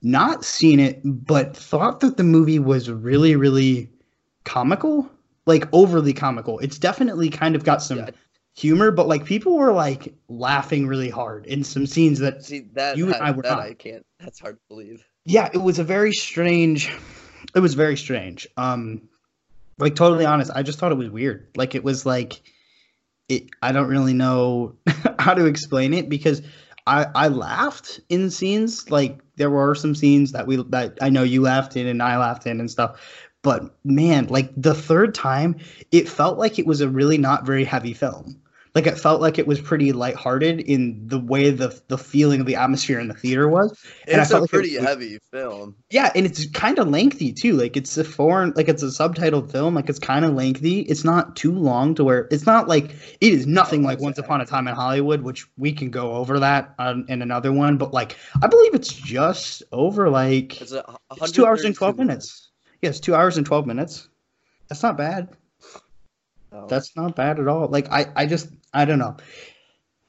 not 0.01 0.43
seen 0.43 0.79
it 0.79 0.99
but 1.03 1.55
thought 1.55 2.01
that 2.01 2.17
the 2.17 2.23
movie 2.23 2.59
was 2.59 2.89
really 2.89 3.35
really 3.35 3.89
comical 4.43 5.09
like 5.47 5.67
overly 5.73 6.13
comical 6.13 6.59
it's 6.59 6.77
definitely 6.77 7.29
kind 7.29 7.55
of 7.55 7.63
got 7.63 7.81
some 7.81 7.97
Yeah. 7.99 8.09
humor 8.55 8.91
but 8.91 9.07
like 9.07 9.25
people 9.25 9.55
were 9.55 9.71
like 9.73 10.13
laughing 10.29 10.85
really 10.87 11.09
hard 11.09 11.45
in 11.47 11.63
some 11.63 11.87
scenes 11.87 12.19
that 12.19 12.43
see 12.43 12.69
that 12.73 12.97
You 12.97 13.05
and 13.05 13.13
that, 13.13 13.21
I 13.21 13.31
were 13.31 13.41
that 13.43 13.51
not. 13.57 13.59
I 13.59 13.73
can't. 13.73 14.05
That's 14.19 14.39
hard 14.39 14.55
to 14.57 14.61
believe. 14.67 15.03
yeah 15.25 15.49
it 15.53 15.57
was 15.59 15.79
a 15.79 15.83
very 15.83 16.11
strange 16.13 16.91
it 17.55 17.59
was 17.59 17.73
very 17.73 17.97
strange 17.97 18.45
um 18.57 19.01
like 19.79 19.95
totally 19.95 20.25
honest 20.25 20.51
i 20.55 20.63
just 20.63 20.79
thought 20.79 20.91
it 20.91 20.95
was 20.97 21.09
weird 21.09 21.47
like 21.55 21.75
it 21.75 21.83
was 21.83 22.05
like 22.05 22.41
it 23.29 23.49
i 23.61 23.71
don't 23.71 23.87
really 23.89 24.13
know 24.13 24.75
how 25.19 25.33
to 25.33 25.45
explain 25.45 25.93
it 25.93 26.09
because 26.09 26.41
i 26.87 27.05
i 27.15 27.27
laughed 27.27 27.99
in 28.09 28.29
scenes 28.31 28.89
like 28.89 29.19
there 29.35 29.49
were 29.51 29.75
some 29.75 29.93
scenes 29.93 30.31
that 30.31 30.47
we 30.47 30.55
that 30.69 30.97
i 31.01 31.09
know 31.09 31.23
you 31.23 31.41
laughed 31.41 31.75
in 31.77 31.85
and 31.87 32.01
i 32.01 32.17
laughed 32.17 32.47
in 32.47 32.59
and 32.59 32.71
stuff 32.71 32.99
but 33.43 33.75
man 33.83 34.25
like 34.27 34.51
the 34.57 34.73
third 34.73 35.13
time 35.13 35.55
it 35.91 36.09
felt 36.09 36.37
like 36.37 36.57
it 36.59 36.65
was 36.65 36.81
a 36.81 36.89
really 36.89 37.17
not 37.17 37.45
very 37.45 37.63
heavy 37.63 37.93
film 37.93 38.39
like 38.75 38.85
it 38.85 38.99
felt 38.99 39.21
like 39.21 39.39
it 39.39 39.47
was 39.47 39.59
pretty 39.59 39.91
lighthearted 39.91 40.59
in 40.59 41.01
the 41.07 41.17
way 41.19 41.49
the 41.49 41.81
the 41.87 41.97
feeling 41.97 42.41
of 42.41 42.45
the 42.45 42.55
atmosphere 42.55 42.99
in 42.99 43.07
the 43.07 43.13
theater 43.15 43.47
was 43.47 43.75
And 44.07 44.17
I 44.17 44.21
It's 44.21 44.29
felt 44.31 44.41
a 44.41 44.41
like 44.43 44.49
it 44.49 44.51
pretty 44.53 44.77
was- 44.77 44.85
heavy 44.85 45.17
film. 45.31 45.75
yeah, 45.89 46.11
and 46.13 46.27
it's 46.27 46.45
kind 46.51 46.77
of 46.77 46.87
lengthy 46.87 47.33
too. 47.33 47.53
Like 47.57 47.75
it's 47.75 47.97
a 47.97 48.03
foreign, 48.03 48.53
like 48.55 48.67
it's 48.67 48.83
a 48.83 48.87
subtitled 48.87 49.51
film. 49.51 49.73
Like 49.73 49.89
it's 49.89 49.97
kind 49.97 50.23
of 50.25 50.33
lengthy. 50.35 50.81
It's 50.81 51.03
not 51.03 51.35
too 51.35 51.53
long 51.53 51.95
to 51.95 52.03
where 52.03 52.27
it's 52.29 52.45
not 52.45 52.67
like 52.67 52.91
it 53.19 53.33
is 53.33 53.47
nothing 53.47 53.83
Oh, 53.83 53.87
like 53.87 53.99
Once. 53.99 54.19
Upon 54.19 54.41
a 54.41 54.45
Time 54.45 54.67
in 54.67 54.75
Hollywood, 54.75 55.21
which 55.23 55.47
we 55.57 55.71
can 55.73 55.89
go 55.89 56.11
over 56.13 56.37
that 56.39 56.75
on, 56.77 57.05
in 57.09 57.23
another 57.23 57.51
one. 57.51 57.77
But 57.77 57.93
like 57.95 58.15
I 58.43 58.47
believe 58.47 58.75
it's 58.75 58.93
just 58.93 59.63
over 59.71 60.09
like 60.11 60.61
It's, 60.61 60.71
a, 60.73 60.83
It's 61.19 61.31
two 61.31 61.47
hours 61.47 61.63
and 61.63 61.73
132 61.75 61.77
12 61.79 61.97
minutes. 61.97 62.43
Yes, 62.81 62.99
two 62.99 63.15
hours 63.15 63.37
and 63.37 63.45
twelve 63.45 63.65
minutes. 63.65 64.09
That's 64.69 64.83
not 64.83 64.97
bad. 64.97 65.29
Oh. 66.51 66.67
That's 66.67 66.95
not 66.95 67.15
bad 67.15 67.39
at 67.39 67.47
all. 67.47 67.67
Like 67.67 67.91
I, 67.91 68.07
I 68.15 68.25
just 68.25 68.49
I 68.73 68.85
don't 68.85 68.99
know. 68.99 69.17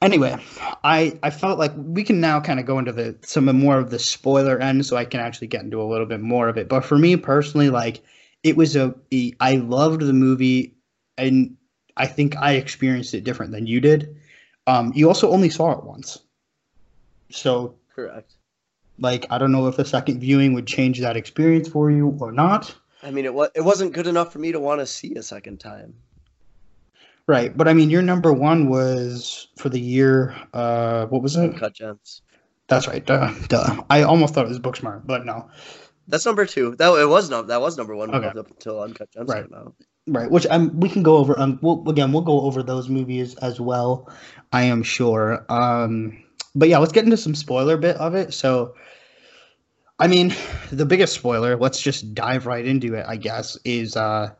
Anyway, 0.01 0.35
I 0.83 1.19
I 1.23 1.29
felt 1.29 1.59
like 1.59 1.73
we 1.75 2.03
can 2.03 2.21
now 2.21 2.39
kind 2.39 2.59
of 2.59 2.65
go 2.65 2.79
into 2.79 2.93
the 2.93 3.17
some 3.21 3.45
more 3.45 3.77
of 3.77 3.89
the 3.89 3.99
spoiler 3.99 4.57
end, 4.59 4.85
so 4.85 4.95
I 4.95 5.05
can 5.05 5.19
actually 5.19 5.47
get 5.47 5.63
into 5.63 5.81
a 5.81 5.83
little 5.83 6.05
bit 6.05 6.21
more 6.21 6.47
of 6.47 6.57
it. 6.57 6.69
But 6.69 6.85
for 6.85 6.97
me 6.97 7.17
personally, 7.17 7.69
like 7.69 8.01
it 8.43 8.55
was 8.55 8.75
a 8.75 8.95
a- 9.13 9.33
I 9.41 9.55
loved 9.57 10.01
the 10.01 10.13
movie, 10.13 10.73
and 11.17 11.57
I 11.97 12.07
think 12.07 12.37
I 12.37 12.53
experienced 12.53 13.13
it 13.13 13.25
different 13.25 13.51
than 13.51 13.67
you 13.67 13.81
did. 13.81 14.15
Um, 14.67 14.93
you 14.95 15.07
also 15.07 15.31
only 15.31 15.49
saw 15.49 15.71
it 15.71 15.83
once, 15.83 16.19
so 17.29 17.75
correct. 17.93 18.35
Like 18.99 19.25
I 19.29 19.37
don't 19.37 19.51
know 19.51 19.67
if 19.67 19.79
a 19.79 19.85
second 19.85 20.19
viewing 20.19 20.53
would 20.53 20.67
change 20.67 20.99
that 20.99 21.17
experience 21.17 21.67
for 21.67 21.89
you 21.91 22.17
or 22.19 22.31
not. 22.31 22.75
I 23.01 23.11
mean, 23.11 23.25
it 23.25 23.33
was 23.33 23.49
it 23.55 23.61
wasn't 23.61 23.93
good 23.93 24.07
enough 24.07 24.33
for 24.33 24.39
me 24.39 24.51
to 24.51 24.59
want 24.59 24.81
to 24.81 24.85
see 24.85 25.15
a 25.15 25.23
second 25.23 25.59
time. 25.59 25.95
Right, 27.27 27.55
but 27.55 27.67
I 27.67 27.73
mean, 27.73 27.89
your 27.91 28.01
number 28.01 28.33
one 28.33 28.69
was 28.69 29.47
for 29.57 29.69
the 29.69 29.79
year. 29.79 30.35
Uh, 30.51 31.05
what 31.07 31.21
was 31.21 31.35
it? 31.35 31.51
Uncut 31.51 31.73
Gems. 31.75 32.23
That's 32.67 32.87
right. 32.87 33.05
Duh, 33.05 33.31
duh. 33.47 33.83
I 33.89 34.01
almost 34.03 34.33
thought 34.33 34.45
it 34.45 34.49
was 34.49 34.59
Booksmart, 34.59 35.05
but 35.05 35.25
no. 35.25 35.49
That's 36.07 36.25
number 36.25 36.45
two. 36.45 36.75
That 36.77 36.91
it 36.99 37.07
was 37.07 37.29
no, 37.29 37.43
that 37.43 37.61
was 37.61 37.77
number 37.77 37.95
one 37.95 38.13
Okay. 38.13 38.27
up 38.39 38.49
until 38.49 38.81
Uncut 38.81 39.11
Gems 39.11 39.29
Right. 39.29 39.45
came 39.47 39.53
out. 39.53 39.75
Right, 40.07 40.31
which 40.31 40.47
um, 40.47 40.79
we 40.79 40.89
can 40.89 41.03
go 41.03 41.17
over. 41.17 41.39
Um, 41.39 41.59
we'll, 41.61 41.87
again, 41.87 42.11
we'll 42.11 42.23
go 42.23 42.41
over 42.41 42.63
those 42.63 42.89
movies 42.89 43.35
as 43.35 43.61
well. 43.61 44.09
I 44.51 44.63
am 44.63 44.81
sure. 44.81 45.45
Um, 45.49 46.23
but 46.55 46.67
yeah, 46.67 46.79
let's 46.79 46.91
get 46.91 47.03
into 47.03 47.17
some 47.17 47.35
spoiler 47.35 47.77
bit 47.77 47.95
of 47.97 48.15
it. 48.15 48.33
So, 48.33 48.73
I 49.99 50.07
mean, 50.07 50.33
the 50.71 50.85
biggest 50.85 51.13
spoiler. 51.13 51.57
Let's 51.57 51.81
just 51.81 52.13
dive 52.15 52.45
right 52.45 52.65
into 52.65 52.93
it. 52.95 53.05
I 53.07 53.17
guess 53.17 53.57
is 53.65 53.97
uh, 53.97 54.31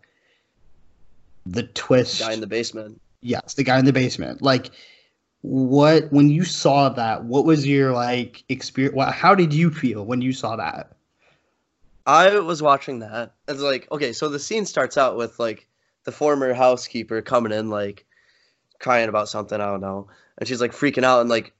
the 1.45 1.63
twist. 1.63 2.19
The 2.19 2.25
guy 2.25 2.33
in 2.33 2.41
the 2.41 2.47
basement. 2.47 3.01
Yes, 3.21 3.55
the 3.55 3.63
guy 3.63 3.77
in 3.77 3.85
the 3.85 3.93
basement. 3.93 4.41
Like, 4.41 4.71
what 5.41 6.11
when 6.11 6.29
you 6.29 6.45
saw 6.45 6.89
that? 6.89 7.25
What 7.25 7.45
was 7.45 7.67
your 7.67 7.91
like 7.91 8.43
experience? 8.47 8.95
What, 8.95 9.13
how 9.13 9.35
did 9.35 9.53
you 9.53 9.69
feel 9.69 10.05
when 10.05 10.21
you 10.21 10.31
saw 10.31 10.55
that? 10.55 10.93
I 12.05 12.39
was 12.39 12.61
watching 12.61 12.99
that. 12.99 13.33
It's 13.47 13.61
like, 13.61 13.91
okay, 13.91 14.13
so 14.13 14.29
the 14.29 14.39
scene 14.39 14.65
starts 14.65 14.97
out 14.97 15.17
with 15.17 15.37
like 15.39 15.67
the 16.05 16.11
former 16.11 16.53
housekeeper 16.53 17.21
coming 17.21 17.51
in, 17.51 17.69
like 17.69 18.05
crying 18.79 19.09
about 19.09 19.29
something, 19.29 19.59
I 19.59 19.65
don't 19.65 19.81
know. 19.81 20.07
And 20.37 20.47
she's 20.47 20.61
like 20.61 20.71
freaking 20.71 21.03
out 21.03 21.21
and 21.21 21.29
like 21.29 21.53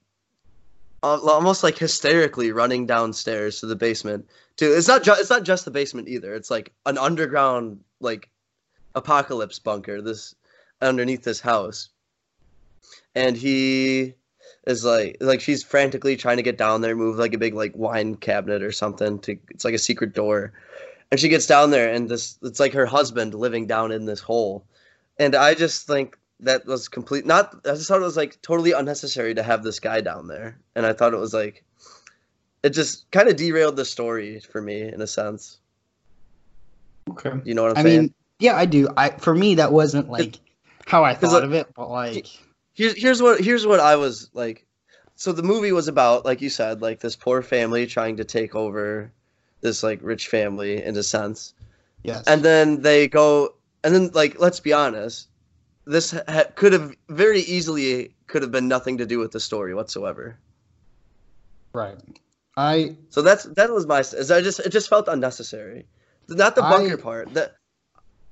almost 1.02 1.62
like 1.62 1.78
hysterically 1.78 2.52
running 2.52 2.86
downstairs 2.86 3.60
to 3.60 3.66
the 3.66 3.76
basement. 3.76 4.28
To 4.56 4.76
it's 4.76 4.88
not 4.88 5.02
just 5.02 5.20
it's 5.20 5.30
not 5.30 5.44
just 5.44 5.64
the 5.64 5.70
basement 5.70 6.08
either. 6.08 6.34
It's 6.34 6.50
like 6.50 6.72
an 6.86 6.98
underground 6.98 7.80
like 8.00 8.28
apocalypse 8.94 9.58
bunker 9.58 10.02
this 10.02 10.34
underneath 10.80 11.22
this 11.22 11.40
house. 11.40 11.88
And 13.14 13.36
he 13.36 14.14
is 14.66 14.84
like 14.84 15.16
like 15.20 15.40
she's 15.40 15.62
frantically 15.62 16.16
trying 16.16 16.36
to 16.36 16.42
get 16.42 16.58
down 16.58 16.80
there, 16.80 16.94
move 16.94 17.18
like 17.18 17.34
a 17.34 17.38
big 17.38 17.54
like 17.54 17.72
wine 17.74 18.16
cabinet 18.16 18.62
or 18.62 18.72
something 18.72 19.18
to 19.20 19.38
it's 19.50 19.64
like 19.64 19.74
a 19.74 19.78
secret 19.78 20.14
door. 20.14 20.52
And 21.10 21.18
she 21.18 21.28
gets 21.28 21.46
down 21.46 21.70
there 21.70 21.92
and 21.92 22.08
this 22.08 22.38
it's 22.42 22.60
like 22.60 22.72
her 22.74 22.86
husband 22.86 23.34
living 23.34 23.66
down 23.66 23.92
in 23.92 24.04
this 24.04 24.20
hole. 24.20 24.64
And 25.18 25.34
I 25.34 25.54
just 25.54 25.86
think 25.86 26.16
that 26.42 26.66
was 26.66 26.88
complete 26.88 27.26
not 27.26 27.54
I 27.66 27.74
just 27.74 27.88
thought 27.88 28.00
it 28.00 28.04
was 28.04 28.16
like 28.16 28.40
totally 28.42 28.72
unnecessary 28.72 29.34
to 29.34 29.42
have 29.42 29.62
this 29.62 29.78
guy 29.78 30.00
down 30.00 30.26
there. 30.28 30.58
And 30.74 30.86
I 30.86 30.92
thought 30.92 31.14
it 31.14 31.18
was 31.18 31.34
like 31.34 31.64
it 32.62 32.70
just 32.70 33.10
kind 33.10 33.28
of 33.28 33.36
derailed 33.36 33.76
the 33.76 33.84
story 33.84 34.40
for 34.40 34.60
me 34.60 34.82
in 34.82 35.00
a 35.00 35.06
sense. 35.06 35.58
Okay. 37.10 37.32
You 37.44 37.54
know 37.54 37.62
what 37.62 37.72
I'm 37.72 37.78
I 37.78 37.82
saying? 37.82 38.00
mean, 38.00 38.14
yeah, 38.38 38.56
I 38.56 38.66
do. 38.66 38.88
I 38.96 39.10
for 39.10 39.34
me 39.34 39.54
that 39.56 39.72
wasn't 39.72 40.10
like 40.10 40.38
how 40.86 41.04
I 41.04 41.14
thought 41.14 41.32
like, 41.32 41.42
of 41.44 41.52
it, 41.52 41.74
but 41.74 41.90
like 41.90 42.26
here's 42.74 43.00
here's 43.00 43.22
what 43.22 43.40
here's 43.40 43.66
what 43.66 43.80
I 43.80 43.96
was 43.96 44.30
like. 44.34 44.66
So 45.16 45.32
the 45.32 45.42
movie 45.42 45.72
was 45.72 45.86
about, 45.86 46.24
like 46.24 46.40
you 46.40 46.48
said, 46.48 46.80
like 46.80 47.00
this 47.00 47.14
poor 47.14 47.42
family 47.42 47.86
trying 47.86 48.16
to 48.16 48.24
take 48.24 48.54
over 48.54 49.12
this 49.60 49.82
like 49.82 49.98
rich 50.02 50.28
family 50.28 50.82
in 50.82 50.96
a 50.96 51.02
sense, 51.02 51.52
yes. 52.02 52.24
and 52.26 52.42
then 52.42 52.80
they 52.80 53.06
go, 53.06 53.54
and 53.84 53.94
then 53.94 54.10
like 54.14 54.40
let's 54.40 54.60
be 54.60 54.72
honest, 54.72 55.28
this 55.90 56.12
ha- 56.12 56.44
could 56.54 56.72
have 56.72 56.94
very 57.08 57.40
easily 57.40 58.14
could 58.26 58.42
have 58.42 58.52
been 58.52 58.68
nothing 58.68 58.98
to 58.98 59.06
do 59.06 59.18
with 59.18 59.32
the 59.32 59.40
story 59.40 59.74
whatsoever. 59.74 60.38
right. 61.72 61.98
I 62.56 62.96
So 63.10 63.22
that's 63.22 63.44
that 63.44 63.70
was 63.70 63.86
my. 63.86 64.00
is 64.00 64.30
I 64.30 64.40
just 64.42 64.60
it 64.60 64.70
just 64.70 64.88
felt 64.88 65.08
unnecessary. 65.08 65.86
Not 66.28 66.54
the 66.54 66.62
I- 66.64 66.70
bunker 66.70 66.96
part. 66.96 67.32
That 67.34 67.54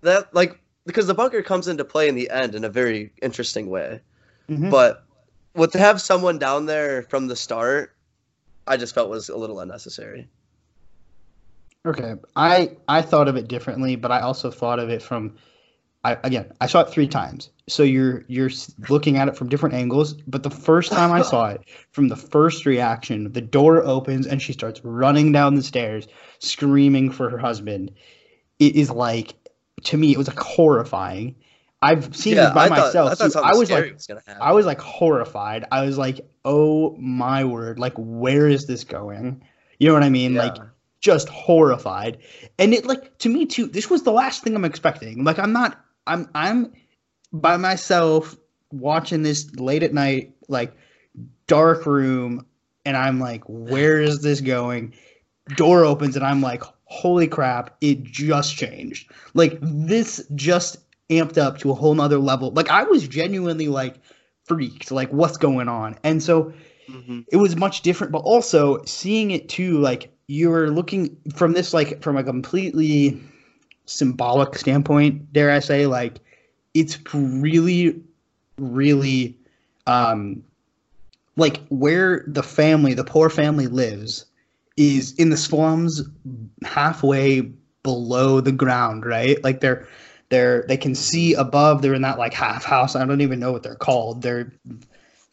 that 0.03 0.35
like 0.35 0.59
because 0.87 1.07
the 1.07 1.15
bunker 1.15 1.43
comes 1.43 1.69
into 1.69 1.85
play 1.85 2.09
in 2.09 2.15
the 2.15 2.31
end 2.31 2.55
in 2.55 2.65
a 2.65 2.69
very 2.69 3.12
interesting 3.23 3.69
way. 3.71 4.00
mhm. 4.49 4.71
But 4.71 5.05
with 5.55 5.73
to 5.73 5.79
have 5.79 6.00
someone 6.00 6.38
down 6.38 6.67
there 6.67 7.03
from 7.03 7.27
the 7.29 7.37
start, 7.37 7.95
I 8.67 8.77
just 8.77 8.95
felt 8.95 9.11
was 9.11 9.29
a 9.29 9.37
little 9.37 9.61
unnecessary. 9.61 10.29
Okay, 11.87 12.15
I 12.37 12.77
I 12.88 13.03
thought 13.03 13.29
of 13.29 13.37
it 13.37 13.49
differently, 13.49 13.97
but 13.97 14.11
I 14.11 14.21
also 14.21 14.50
thought 14.50 14.79
of 14.79 14.91
it 14.91 15.03
from, 15.03 15.37
I 16.05 16.17
again 16.23 16.52
I 16.61 16.67
saw 16.67 16.81
it 16.81 16.90
three 16.90 17.09
times, 17.09 17.50
so 17.67 17.83
you're 17.83 18.25
you're 18.28 18.50
looking 18.88 19.17
at 19.17 19.28
it 19.28 19.37
from 19.37 19.49
different 19.49 19.75
angles. 19.75 20.14
But 20.14 20.43
the 20.43 20.50
first 20.50 20.93
time 20.93 21.12
I 21.12 21.23
saw 21.23 21.47
it, 21.50 21.62
from 21.90 22.09
the 22.09 22.17
first 22.17 22.67
reaction, 22.67 23.33
the 23.33 23.40
door 23.40 23.85
opens 23.85 24.26
and 24.26 24.40
she 24.40 24.52
starts 24.52 24.81
running 24.85 25.33
down 25.33 25.55
the 25.55 25.62
stairs, 25.62 26.07
screaming 26.38 27.11
for 27.11 27.28
her 27.31 27.38
husband. 27.38 27.93
It 28.59 28.76
is 28.76 28.90
like, 28.90 29.35
to 29.85 29.97
me, 29.97 30.12
it 30.12 30.19
was 30.19 30.28
like 30.28 30.38
horrifying. 30.38 31.37
I've 31.81 32.14
seen 32.17 32.38
it 32.38 32.55
by 32.55 32.67
I 32.67 32.69
myself. 32.69 33.12
I 33.12 33.14
thought 33.14 33.33
so 33.33 33.43
I 33.43 33.55
was 33.55 33.71
like, 33.71 33.95
was. 33.95 34.09
I 34.40 34.52
was 34.52 34.67
like 34.67 34.81
horrified. 34.81 35.64
I 35.71 35.85
was 35.85 35.97
like, 35.97 36.21
oh 36.45 36.97
my 36.97 37.45
word, 37.45 37.78
like 37.78 37.95
where 37.97 38.49
is 38.49 38.67
this 38.67 38.85
going? 38.85 39.43
You 39.78 39.88
know 39.88 39.95
what 39.95 40.02
I 40.02 40.11
mean? 40.11 40.35
Yeah. 40.35 40.45
Like 40.45 40.57
just 41.00 41.28
horrified. 41.28 42.19
And 42.59 42.75
it 42.75 42.85
like 42.85 43.17
to 43.19 43.28
me 43.28 43.47
too, 43.47 43.67
this 43.67 43.88
was 43.88 44.02
the 44.02 44.12
last 44.12 44.43
thing 44.43 44.57
I'm 44.57 44.64
expecting. 44.64 45.23
Like 45.23 45.38
I'm 45.38 45.52
not 45.52 45.81
I'm 46.09 46.29
I'm 46.35 46.73
by 47.33 47.57
myself 47.57 48.37
watching 48.73 49.23
this 49.23 49.55
late 49.57 49.83
at 49.83 49.95
night, 49.95 50.35
like 50.49 50.75
dark 51.47 51.87
room, 51.87 52.47
and 52.85 52.97
I'm 52.97 53.21
like, 53.21 53.43
where 53.47 54.00
is 54.00 54.23
this 54.23 54.41
going? 54.41 54.95
Door 55.57 55.85
opens 55.85 56.17
and 56.17 56.25
I'm 56.25 56.43
like, 56.43 56.62
holy 56.87 57.27
crap, 57.29 57.77
it 57.81 58.03
just 58.05 58.57
changed. 58.57 59.11
Like 59.35 59.59
this 59.62 60.25
just 60.35 60.79
amped 61.11 61.38
up 61.38 61.59
to 61.59 61.71
a 61.71 61.75
whole 61.75 61.95
nother 61.95 62.19
level. 62.19 62.50
Like 62.53 62.71
I 62.71 62.85
was 62.85 63.09
genuinely 63.09 63.69
like 63.69 63.97
freaked, 64.45 64.91
like 64.91 65.11
what's 65.12 65.37
going 65.38 65.69
on? 65.69 65.97
And 66.05 66.23
so 66.23 66.53
Mhm. 66.91 67.25
it 67.31 67.37
was 67.37 67.57
much 67.57 67.83
different 67.83 68.12
but 68.12 68.21
also 68.21 68.83
seeing 68.85 69.31
it 69.31 69.49
too 69.49 69.79
like 69.79 70.11
you 70.29 70.49
were 70.50 70.71
looking 70.71 71.17
from 71.35 71.53
this 71.53 71.75
like 71.75 72.03
from 72.03 72.17
a 72.17 72.25
completely 72.25 73.21
symbolic 73.88 74.57
standpoint 74.57 75.33
dare 75.33 75.50
i 75.50 75.59
say 75.59 75.87
like 75.87 76.21
it's 76.75 76.99
really 77.14 78.00
really 78.59 79.37
um 79.87 80.42
like 81.37 81.66
where 81.68 82.25
the 82.26 82.42
family 82.42 82.95
the 82.95 83.04
poor 83.04 83.30
family 83.30 83.66
lives 83.66 84.26
is 84.76 85.12
in 85.14 85.30
the 85.30 85.37
slums 85.37 86.02
halfway 86.62 87.40
below 87.83 88.40
the 88.40 88.52
ground 88.52 89.04
right? 89.04 89.42
Like 89.42 89.61
they're 89.61 89.88
they're 90.28 90.64
they 90.68 90.76
can 90.76 90.95
see 90.95 91.35
above 91.35 91.80
they're 91.80 91.95
in 91.95 92.02
that 92.02 92.18
like 92.18 92.35
half 92.35 92.64
house 92.64 92.95
i 92.95 93.04
don't 93.07 93.23
even 93.23 93.40
know 93.40 93.52
what 93.52 93.62
they're 93.62 93.75
called. 93.75 94.23
They're 94.23 94.52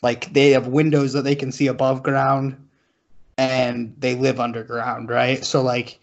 like 0.01 0.31
they 0.33 0.51
have 0.51 0.67
windows 0.67 1.13
that 1.13 1.24
they 1.24 1.35
can 1.35 1.51
see 1.51 1.67
above 1.67 2.01
ground 2.03 2.69
and 3.38 3.93
they 4.00 4.15
live 4.15 4.39
underground 4.39 5.09
right? 5.09 5.43
So 5.43 5.62
like 5.62 6.00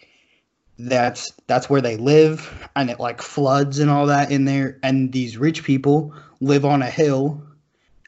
that's 0.78 1.32
that's 1.46 1.68
where 1.68 1.80
they 1.80 1.96
live 1.96 2.68
and 2.74 2.90
it 2.90 2.98
like 2.98 3.22
floods 3.22 3.78
and 3.78 3.90
all 3.90 4.06
that 4.06 4.30
in 4.30 4.44
there 4.44 4.78
and 4.82 5.12
these 5.12 5.36
rich 5.36 5.64
people 5.64 6.14
live 6.40 6.64
on 6.64 6.82
a 6.82 6.90
hill 6.90 7.42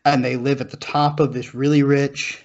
and 0.04 0.24
they 0.24 0.36
live 0.36 0.60
at 0.60 0.70
the 0.70 0.76
top 0.76 1.20
of 1.20 1.32
this 1.32 1.54
really 1.54 1.82
rich 1.82 2.44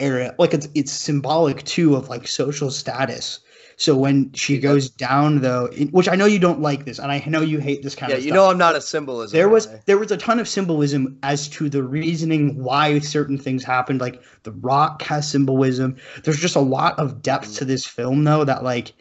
area. 0.00 0.34
Like 0.38 0.54
it's 0.54 0.68
it's 0.74 0.92
symbolic 0.92 1.62
too 1.64 1.96
of 1.96 2.08
like 2.08 2.26
social 2.26 2.70
status. 2.70 3.40
So 3.76 3.96
when 3.96 4.32
she 4.32 4.58
goes 4.58 4.88
down 4.88 5.40
though 5.40 5.66
in, 5.66 5.88
which 5.88 6.08
i 6.08 6.14
know 6.14 6.26
you 6.26 6.38
don't 6.38 6.60
like 6.60 6.84
this 6.84 7.00
and 7.00 7.10
i 7.10 7.20
know 7.26 7.40
you 7.40 7.58
hate 7.58 7.82
this 7.82 7.96
kind 7.96 8.12
of 8.12 8.18
stuff. 8.18 8.18
Yeah, 8.18 8.18
of 8.18 8.24
you 8.24 8.30
stuff. 8.30 8.36
know 8.36 8.50
I'm 8.50 8.58
not 8.58 8.76
a 8.76 8.80
symbolism. 8.80 9.36
there 9.36 9.48
was 9.48 9.68
there 9.86 9.98
was 9.98 10.12
a 10.12 10.16
ton 10.16 10.38
of 10.38 10.46
symbolism 10.46 11.18
as 11.24 11.48
to 11.50 11.68
the 11.68 11.82
reasoning 11.82 12.62
why 12.62 13.00
certain 13.00 13.36
things 13.36 13.64
happened. 13.64 14.00
Like 14.00 14.22
the 14.44 14.52
rock 14.52 15.02
has 15.02 15.28
symbolism. 15.28 15.96
There's 16.22 16.38
just 16.38 16.56
a 16.56 16.60
lot 16.60 16.98
of 16.98 17.20
depth 17.20 17.48
mm. 17.48 17.58
to 17.58 17.64
this 17.64 17.84
film 17.84 18.24
though 18.24 18.44
that 18.44 18.62
like 18.62 18.92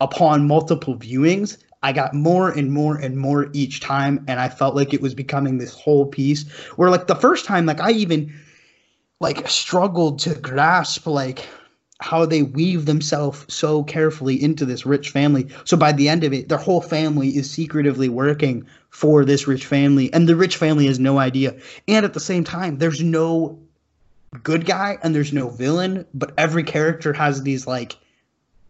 upon 0.00 0.46
multiple 0.46 0.96
viewings 0.96 1.58
i 1.82 1.92
got 1.92 2.14
more 2.14 2.50
and 2.50 2.72
more 2.72 2.96
and 2.96 3.16
more 3.16 3.48
each 3.52 3.80
time 3.80 4.24
and 4.28 4.40
i 4.40 4.48
felt 4.48 4.74
like 4.74 4.94
it 4.94 5.00
was 5.00 5.14
becoming 5.14 5.58
this 5.58 5.72
whole 5.74 6.06
piece 6.06 6.48
where 6.76 6.90
like 6.90 7.06
the 7.06 7.14
first 7.14 7.44
time 7.44 7.66
like 7.66 7.80
i 7.80 7.90
even 7.90 8.32
like 9.20 9.48
struggled 9.48 10.18
to 10.18 10.34
grasp 10.34 11.06
like 11.06 11.46
how 12.00 12.26
they 12.26 12.42
weave 12.42 12.84
themselves 12.84 13.44
so 13.52 13.82
carefully 13.82 14.42
into 14.42 14.66
this 14.66 14.84
rich 14.84 15.10
family. 15.10 15.48
So 15.64 15.76
by 15.76 15.92
the 15.92 16.08
end 16.08 16.24
of 16.24 16.32
it, 16.32 16.48
their 16.48 16.58
whole 16.58 16.82
family 16.82 17.28
is 17.36 17.50
secretively 17.50 18.08
working 18.08 18.66
for 18.90 19.24
this 19.24 19.46
rich 19.46 19.64
family, 19.66 20.12
and 20.12 20.28
the 20.28 20.36
rich 20.36 20.56
family 20.56 20.86
has 20.86 20.98
no 20.98 21.18
idea. 21.18 21.56
And 21.88 22.04
at 22.04 22.14
the 22.14 22.20
same 22.20 22.44
time, 22.44 22.78
there's 22.78 23.02
no 23.02 23.58
good 24.42 24.66
guy 24.66 24.98
and 25.02 25.14
there's 25.14 25.32
no 25.32 25.48
villain, 25.48 26.04
but 26.12 26.32
every 26.36 26.64
character 26.64 27.12
has 27.12 27.42
these 27.42 27.66
like 27.66 27.96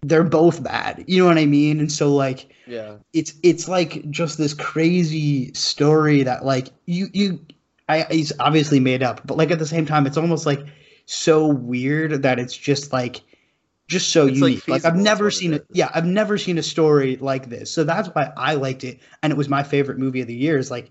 they're 0.02 0.24
both 0.24 0.62
bad. 0.62 1.04
You 1.06 1.22
know 1.22 1.28
what 1.28 1.38
I 1.38 1.46
mean? 1.46 1.80
And 1.80 1.90
so 1.90 2.14
like 2.14 2.54
Yeah. 2.66 2.98
it's 3.12 3.34
it's 3.42 3.68
like 3.68 4.08
just 4.10 4.38
this 4.38 4.54
crazy 4.54 5.52
story 5.54 6.22
that 6.24 6.44
like 6.44 6.70
you 6.86 7.08
you 7.12 7.40
I 7.88 8.06
it's 8.10 8.32
obviously 8.40 8.80
made 8.80 9.02
up, 9.02 9.26
but 9.26 9.36
like 9.36 9.50
at 9.50 9.58
the 9.58 9.66
same 9.66 9.86
time, 9.86 10.06
it's 10.06 10.18
almost 10.18 10.46
like 10.46 10.66
so 11.06 11.46
weird 11.46 12.22
that 12.22 12.38
it's 12.40 12.56
just 12.56 12.92
like 12.92 13.22
just 13.88 14.10
so 14.10 14.26
It's, 14.26 14.40
unique. 14.40 14.68
Like, 14.68 14.84
I've 14.84 14.96
never 14.96 15.30
seen 15.30 15.54
it 15.54 15.66
Yeah, 15.72 15.90
I've 15.94 16.06
never 16.06 16.38
seen 16.38 16.58
a 16.58 16.62
story 16.62 17.16
like 17.18 17.48
this. 17.50 17.70
So 17.70 17.84
that's 17.84 18.08
why 18.08 18.32
I 18.36 18.54
liked 18.54 18.84
it, 18.84 19.00
and 19.22 19.32
it 19.32 19.36
was 19.36 19.48
my 19.48 19.62
favorite 19.62 19.98
movie 19.98 20.20
of 20.20 20.26
the 20.28 20.34
year. 20.34 20.58
Is 20.58 20.70
like 20.70 20.90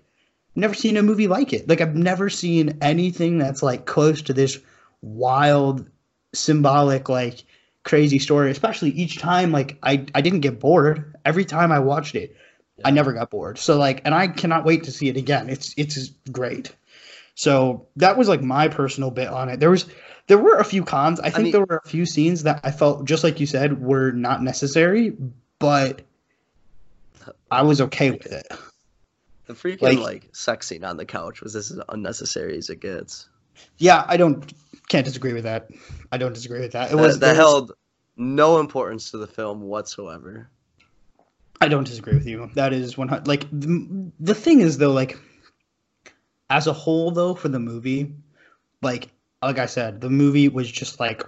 never 0.56 0.74
seen 0.74 0.96
a 0.98 1.02
movie 1.02 1.28
like 1.28 1.52
it. 1.54 1.68
Like 1.68 1.80
I've 1.82 1.96
never 1.96 2.30
seen 2.30 2.78
anything 2.82 3.38
that's 3.38 3.62
like 3.62 3.86
close 3.86 4.22
to 4.22 4.34
this 4.34 4.58
wild, 5.02 5.88
symbolic, 6.34 7.08
like 7.08 7.44
crazy 7.86 8.18
story. 8.18 8.50
Especially 8.50 8.90
each 8.90 9.18
time, 9.18 9.52
like 9.52 9.78
I 9.82 10.04
I 10.14 10.20
didn't 10.20 10.40
get 10.40 10.60
bored. 10.60 11.14
Every 11.24 11.46
time 11.46 11.72
I 11.72 11.78
watched 11.78 12.14
it, 12.14 12.36
I 12.84 12.90
never 12.90 13.14
got 13.14 13.30
bored. 13.30 13.56
So 13.58 13.78
like, 13.78 14.02
and 14.04 14.14
I 14.14 14.28
cannot 14.28 14.66
wait 14.66 14.84
to 14.84 14.92
see 14.92 15.08
it 15.08 15.16
again. 15.16 15.48
It's 15.48 15.72
it's 15.78 16.10
great. 16.30 16.74
So 17.34 17.86
that 17.96 18.18
was 18.18 18.28
like 18.28 18.42
my 18.42 18.68
personal 18.68 19.10
bit 19.10 19.28
on 19.28 19.48
it. 19.48 19.60
There 19.60 19.70
was 19.70 19.86
there 20.26 20.38
were 20.38 20.56
a 20.58 20.64
few 20.64 20.84
cons. 20.84 21.20
I 21.20 21.30
think 21.30 21.44
mean- 21.44 21.52
there 21.52 21.64
were 21.64 21.80
a 21.84 21.88
few 21.88 22.04
scenes 22.04 22.42
that 22.42 22.60
I 22.64 22.70
felt 22.72 23.06
just 23.06 23.24
like 23.24 23.40
you 23.40 23.46
said 23.46 23.80
were 23.80 24.12
not 24.12 24.42
necessary, 24.42 25.16
but 25.58 26.02
I 27.50 27.62
was 27.62 27.80
okay 27.80 28.10
with 28.10 28.26
it. 28.26 28.46
The 29.46 29.54
freaking 29.54 29.82
Like- 29.82 29.98
like, 29.98 30.28
sex 30.32 30.66
scene 30.66 30.84
on 30.84 30.96
the 30.96 31.04
couch 31.04 31.40
was 31.40 31.54
as 31.54 31.78
unnecessary 31.88 32.58
as 32.58 32.68
it 32.68 32.80
gets. 32.80 33.28
Yeah, 33.78 34.04
I 34.06 34.16
don't 34.16 34.52
can't 34.88 35.04
disagree 35.04 35.32
with 35.32 35.44
that. 35.44 35.68
I 36.12 36.18
don't 36.18 36.32
disagree 36.32 36.60
with 36.60 36.72
that. 36.72 36.92
It 36.92 36.96
That, 36.96 37.02
was 37.02 37.18
that 37.20 37.28
was- 37.30 37.36
held 37.36 37.72
no 38.16 38.58
importance 38.60 39.10
to 39.10 39.18
the 39.18 39.26
film 39.26 39.62
whatsoever. 39.62 40.48
I 41.60 41.68
don't 41.68 41.84
disagree 41.84 42.14
with 42.14 42.26
you. 42.26 42.50
That 42.54 42.72
is 42.72 42.98
one 42.98 43.08
hundred. 43.08 43.28
Like 43.28 43.46
the, 43.50 44.10
the 44.20 44.34
thing 44.34 44.60
is 44.60 44.78
though, 44.78 44.92
like 44.92 45.18
as 46.50 46.66
a 46.66 46.72
whole 46.72 47.10
though 47.10 47.34
for 47.34 47.48
the 47.48 47.58
movie, 47.58 48.12
like 48.82 49.08
like 49.42 49.58
I 49.58 49.66
said, 49.66 50.00
the 50.00 50.10
movie 50.10 50.48
was 50.48 50.70
just 50.70 51.00
like 51.00 51.22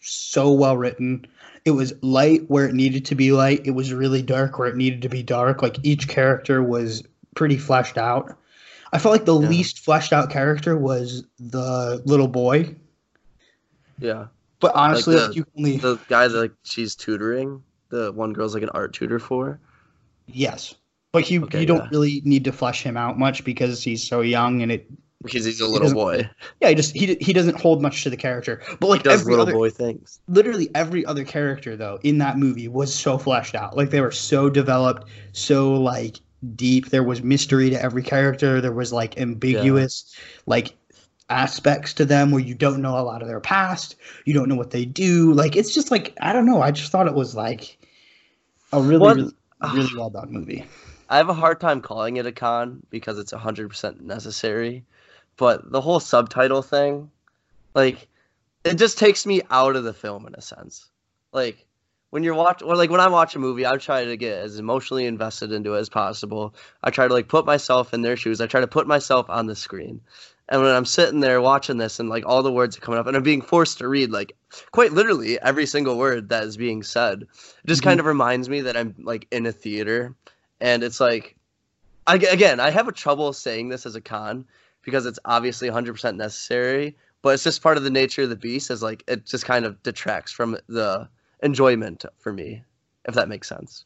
so 0.00 0.50
well 0.52 0.76
written. 0.76 1.26
It 1.64 1.72
was 1.72 1.92
light 2.02 2.48
where 2.48 2.66
it 2.68 2.74
needed 2.74 3.04
to 3.06 3.14
be 3.14 3.30
light. 3.32 3.62
It 3.64 3.72
was 3.72 3.92
really 3.92 4.22
dark 4.22 4.58
where 4.58 4.68
it 4.68 4.76
needed 4.76 5.02
to 5.02 5.08
be 5.08 5.22
dark. 5.22 5.62
Like 5.62 5.76
each 5.82 6.08
character 6.08 6.62
was 6.62 7.02
pretty 7.34 7.56
fleshed 7.58 7.98
out. 7.98 8.36
I 8.92 8.98
felt 8.98 9.12
like 9.12 9.26
the 9.26 9.38
Yeah. 9.38 9.48
least 9.48 9.78
fleshed 9.80 10.12
out 10.12 10.30
character 10.30 10.76
was 10.76 11.24
the 11.38 12.02
little 12.04 12.28
boy. 12.28 12.74
Yeah. 13.98 14.26
But 14.60 14.72
honestly, 14.74 15.14
the- 15.16 15.26
like, 15.28 15.36
you 15.36 15.46
only 15.56 15.76
The 15.78 15.98
guy 16.08 16.28
that 16.28 16.38
like 16.38 16.52
she's 16.64 16.94
tutoring, 16.94 17.62
the 17.90 18.12
one 18.12 18.32
girl's 18.32 18.54
like 18.54 18.62
an 18.62 18.70
art 18.70 18.92
tutor 18.92 19.18
for. 19.18 19.60
yes, 20.26 20.74
but 21.12 21.30
you 21.30 21.44
Okay, 21.44 21.60
you 21.60 21.66
don't 21.66 21.78
yeah. 21.84 21.88
really 21.90 22.22
need 22.24 22.44
to 22.44 22.52
flesh 22.52 22.82
him 22.82 22.96
out 22.96 23.18
much 23.18 23.44
because 23.44 23.82
he's 23.82 24.06
so 24.06 24.20
young 24.20 24.60
and 24.62 24.70
it 24.72 24.86
Because 25.22 25.44
he's 25.44 25.60
a 25.60 25.64
little 25.66 25.80
doesn't- 25.88 25.96
boy. 25.96 26.30
yeah 26.60 26.68
he 26.68 26.74
just 26.74 26.94
he 26.94 27.16
he 27.20 27.32
doesn't 27.32 27.58
hold 27.60 27.80
much 27.82 28.02
to 28.04 28.10
the 28.10 28.16
character. 28.16 28.60
But 28.80 28.88
like 28.88 29.02
He 29.02 29.08
does 29.08 29.20
every 29.22 29.32
little 29.32 29.42
other 29.44 29.52
boy 29.52 29.70
things. 29.70 30.20
literally 30.28 30.68
every 30.74 31.04
other 31.06 31.24
character 31.24 31.76
though 31.76 31.98
in 32.02 32.18
that 32.18 32.36
movie 32.38 32.68
was 32.68 32.92
so 32.94 33.16
fleshed 33.18 33.54
out 33.54 33.76
like 33.76 33.90
they 33.90 34.00
were 34.00 34.10
so 34.12 34.50
developed 34.50 35.08
so 35.32 35.72
like 35.74 36.20
deep 36.54 36.90
there 36.90 37.02
was 37.02 37.20
mystery 37.22 37.68
to 37.70 37.82
every 37.82 38.02
character 38.02 38.60
there 38.60 38.70
was 38.72 38.92
like 38.92 39.18
ambiguous 39.18 40.14
like 40.46 40.76
aspects 41.30 41.92
to 41.94 42.04
them 42.04 42.30
where 42.30 42.40
you 42.40 42.54
don't 42.54 42.80
know 42.80 42.98
a 42.98 43.02
lot 43.02 43.20
of 43.20 43.28
their 43.28 43.40
past 43.40 43.96
you 44.24 44.32
don't 44.32 44.48
know 44.48 44.54
what 44.54 44.70
they 44.70 44.84
do 44.84 45.32
like 45.34 45.56
it's 45.56 45.74
just 45.74 45.90
like 45.90 46.16
i 46.20 46.32
don't 46.32 46.46
know 46.46 46.62
i 46.62 46.70
just 46.70 46.90
thought 46.90 47.06
it 47.06 47.14
was 47.14 47.34
like 47.34 47.78
a 48.72 48.80
really 48.80 48.98
What- 48.98 49.16
really, 49.16 49.32
really 49.74 49.96
well 49.96 50.10
done 50.10 50.32
movie 50.32 50.66
I 51.10 51.16
have 51.16 51.30
a 51.30 51.34
hard 51.34 51.58
time 51.58 51.80
calling 51.80 52.18
it 52.18 52.26
a 52.26 52.32
con 52.32 52.82
because 52.90 53.18
it's 53.18 53.32
100% 53.32 54.00
necessary. 54.00 54.84
But 55.38 55.70
the 55.70 55.80
whole 55.80 56.00
subtitle 56.00 56.60
thing, 56.62 57.10
like, 57.74 58.08
it 58.64 58.74
just 58.74 58.98
takes 58.98 59.24
me 59.24 59.40
out 59.50 59.76
of 59.76 59.84
the 59.84 59.94
film 59.94 60.26
in 60.26 60.34
a 60.34 60.42
sense. 60.42 60.90
Like, 61.32 61.64
when 62.10 62.22
you're 62.22 62.34
watching, 62.34 62.66
or 62.68 62.76
like 62.76 62.90
when 62.90 63.00
I 63.00 63.08
watch 63.08 63.34
a 63.34 63.38
movie, 63.38 63.66
I 63.66 63.76
try 63.76 64.04
to 64.04 64.16
get 64.16 64.38
as 64.38 64.58
emotionally 64.58 65.06
invested 65.06 65.52
into 65.52 65.74
it 65.74 65.80
as 65.80 65.88
possible. 65.88 66.54
I 66.82 66.90
try 66.90 67.06
to 67.08 67.14
like 67.14 67.28
put 67.28 67.44
myself 67.46 67.92
in 67.92 68.02
their 68.02 68.16
shoes. 68.16 68.40
I 68.40 68.46
try 68.46 68.60
to 68.60 68.66
put 68.66 68.86
myself 68.86 69.28
on 69.28 69.46
the 69.46 69.56
screen. 69.56 70.00
And 70.48 70.62
when 70.62 70.74
I'm 70.74 70.86
sitting 70.86 71.20
there 71.20 71.42
watching 71.42 71.76
this 71.76 72.00
and 72.00 72.08
like 72.08 72.24
all 72.26 72.42
the 72.42 72.50
words 72.52 72.76
are 72.76 72.80
coming 72.80 72.98
up 72.98 73.06
and 73.06 73.14
I'm 73.16 73.22
being 73.22 73.42
forced 73.42 73.78
to 73.78 73.88
read 73.88 74.10
like 74.10 74.34
quite 74.70 74.92
literally 74.92 75.38
every 75.40 75.66
single 75.66 75.98
word 75.98 76.30
that 76.30 76.44
is 76.44 76.56
being 76.56 76.82
said, 76.82 77.22
it 77.22 77.66
just 77.66 77.82
Mhm. 77.82 77.84
kind 77.84 78.00
of 78.00 78.06
reminds 78.06 78.48
me 78.48 78.62
that 78.62 78.76
I'm 78.76 78.94
like 78.98 79.26
in 79.30 79.44
a 79.44 79.52
theater 79.52 80.14
and 80.60 80.82
it's 80.82 81.00
like 81.00 81.36
I, 82.06 82.14
again 82.16 82.58
i 82.58 82.70
have 82.70 82.88
a 82.88 82.92
trouble 82.92 83.32
saying 83.32 83.68
this 83.68 83.84
as 83.86 83.94
a 83.94 84.00
con 84.00 84.46
because 84.82 85.04
it's 85.06 85.18
obviously 85.26 85.68
100% 85.68 86.16
necessary 86.16 86.96
but 87.22 87.34
it's 87.34 87.44
just 87.44 87.62
part 87.62 87.76
of 87.76 87.84
the 87.84 87.90
nature 87.90 88.22
of 88.22 88.30
the 88.30 88.36
beast 88.36 88.70
is 88.70 88.82
like 88.82 89.04
it 89.06 89.26
just 89.26 89.44
kind 89.44 89.64
of 89.66 89.82
detracts 89.82 90.32
from 90.32 90.56
the 90.68 91.08
enjoyment 91.42 92.04
for 92.18 92.32
me 92.32 92.64
if 93.06 93.14
that 93.14 93.28
makes 93.28 93.48
sense. 93.48 93.84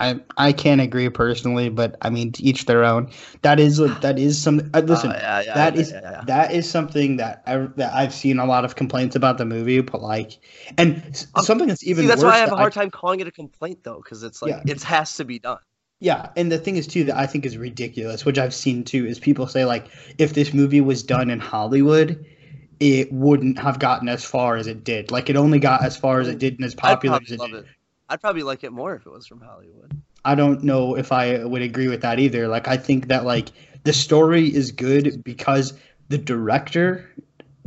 I 0.00 0.20
i 0.36 0.52
can't 0.52 0.80
agree 0.80 1.08
personally 1.08 1.68
but 1.70 1.96
i 2.02 2.10
mean 2.10 2.30
to 2.32 2.42
each 2.42 2.66
their 2.66 2.84
own. 2.84 3.10
That 3.42 3.58
is 3.58 3.78
that 3.78 4.18
is 4.18 4.40
some 4.40 4.70
uh, 4.74 4.80
listen 4.80 5.10
Uh, 5.10 5.18
yeah, 5.20 5.40
yeah, 5.40 5.44
that 5.54 5.74
yeah, 5.74 5.80
is 5.80 5.92
that 6.22 6.52
is 6.52 6.68
something 6.70 7.16
that 7.16 7.42
I 7.46 7.56
that 7.76 7.94
I've 7.94 8.14
seen 8.14 8.38
a 8.38 8.46
lot 8.46 8.64
of 8.64 8.76
complaints 8.76 9.16
about 9.16 9.38
the 9.38 9.44
movie, 9.44 9.80
but 9.80 10.00
like, 10.02 10.38
and 10.76 11.02
Um, 11.34 11.44
something 11.44 11.66
that's 11.66 11.84
even 11.84 12.04
See, 12.04 12.06
that's 12.06 12.22
why 12.22 12.34
i 12.34 12.38
have 12.38 12.52
a 12.52 12.56
hard 12.56 12.72
time 12.72 12.90
calling 12.90 13.20
it 13.20 13.26
a 13.26 13.32
complaint 13.32 13.82
though 13.82 14.00
because 14.02 14.22
it's 14.22 14.42
like 14.42 14.62
it 14.66 14.82
has 14.82 15.16
to 15.16 15.24
be 15.24 15.38
done. 15.38 15.58
Yeah, 16.00 16.30
and 16.36 16.50
the 16.52 16.58
thing 16.58 16.76
is 16.76 16.86
too 16.86 17.04
that 17.04 17.16
I 17.16 17.26
think 17.26 17.44
is 17.44 17.56
ridiculous, 17.58 18.24
which 18.24 18.38
I've 18.38 18.54
seen 18.54 18.84
too, 18.84 19.04
is 19.06 19.18
people 19.18 19.46
say 19.48 19.64
like, 19.64 19.86
if 20.18 20.32
this 20.32 20.54
movie 20.54 20.80
was 20.80 21.02
done 21.02 21.28
in 21.30 21.40
Hollywood, 21.40 22.24
it 22.80 23.12
wouldn't 23.12 23.58
have 23.58 23.78
gotten 23.78 24.08
as 24.08 24.24
far 24.24 24.56
as 24.56 24.66
it 24.66 24.84
did. 24.84 25.10
Like, 25.10 25.28
it 25.30 25.36
only 25.36 25.58
got 25.58 25.84
as 25.84 25.96
far 25.96 26.20
as 26.20 26.28
it 26.28 26.38
did 26.38 26.54
and 26.54 26.64
as 26.64 26.74
i'd 26.78 26.78
popular 26.78 27.20
as 27.22 27.30
it 27.30 27.40
did. 27.40 27.54
it 27.54 27.66
i'd 28.08 28.20
probably 28.20 28.42
like 28.42 28.64
it 28.64 28.72
more 28.72 28.94
if 28.94 29.06
it 29.06 29.10
was 29.10 29.26
from 29.26 29.40
hollywood 29.40 30.00
I 30.24 30.34
don't 30.34 30.62
know 30.64 30.96
if 30.96 31.12
I 31.12 31.42
would 31.44 31.62
agree 31.62 31.88
with 31.88 32.02
that 32.02 32.18
either. 32.18 32.48
Like 32.48 32.68
I 32.68 32.76
think 32.76 33.08
that 33.08 33.24
like 33.24 33.48
the 33.84 33.92
story 33.92 34.52
is 34.52 34.72
good 34.72 35.22
because 35.24 35.72
the 36.08 36.18
director 36.18 37.08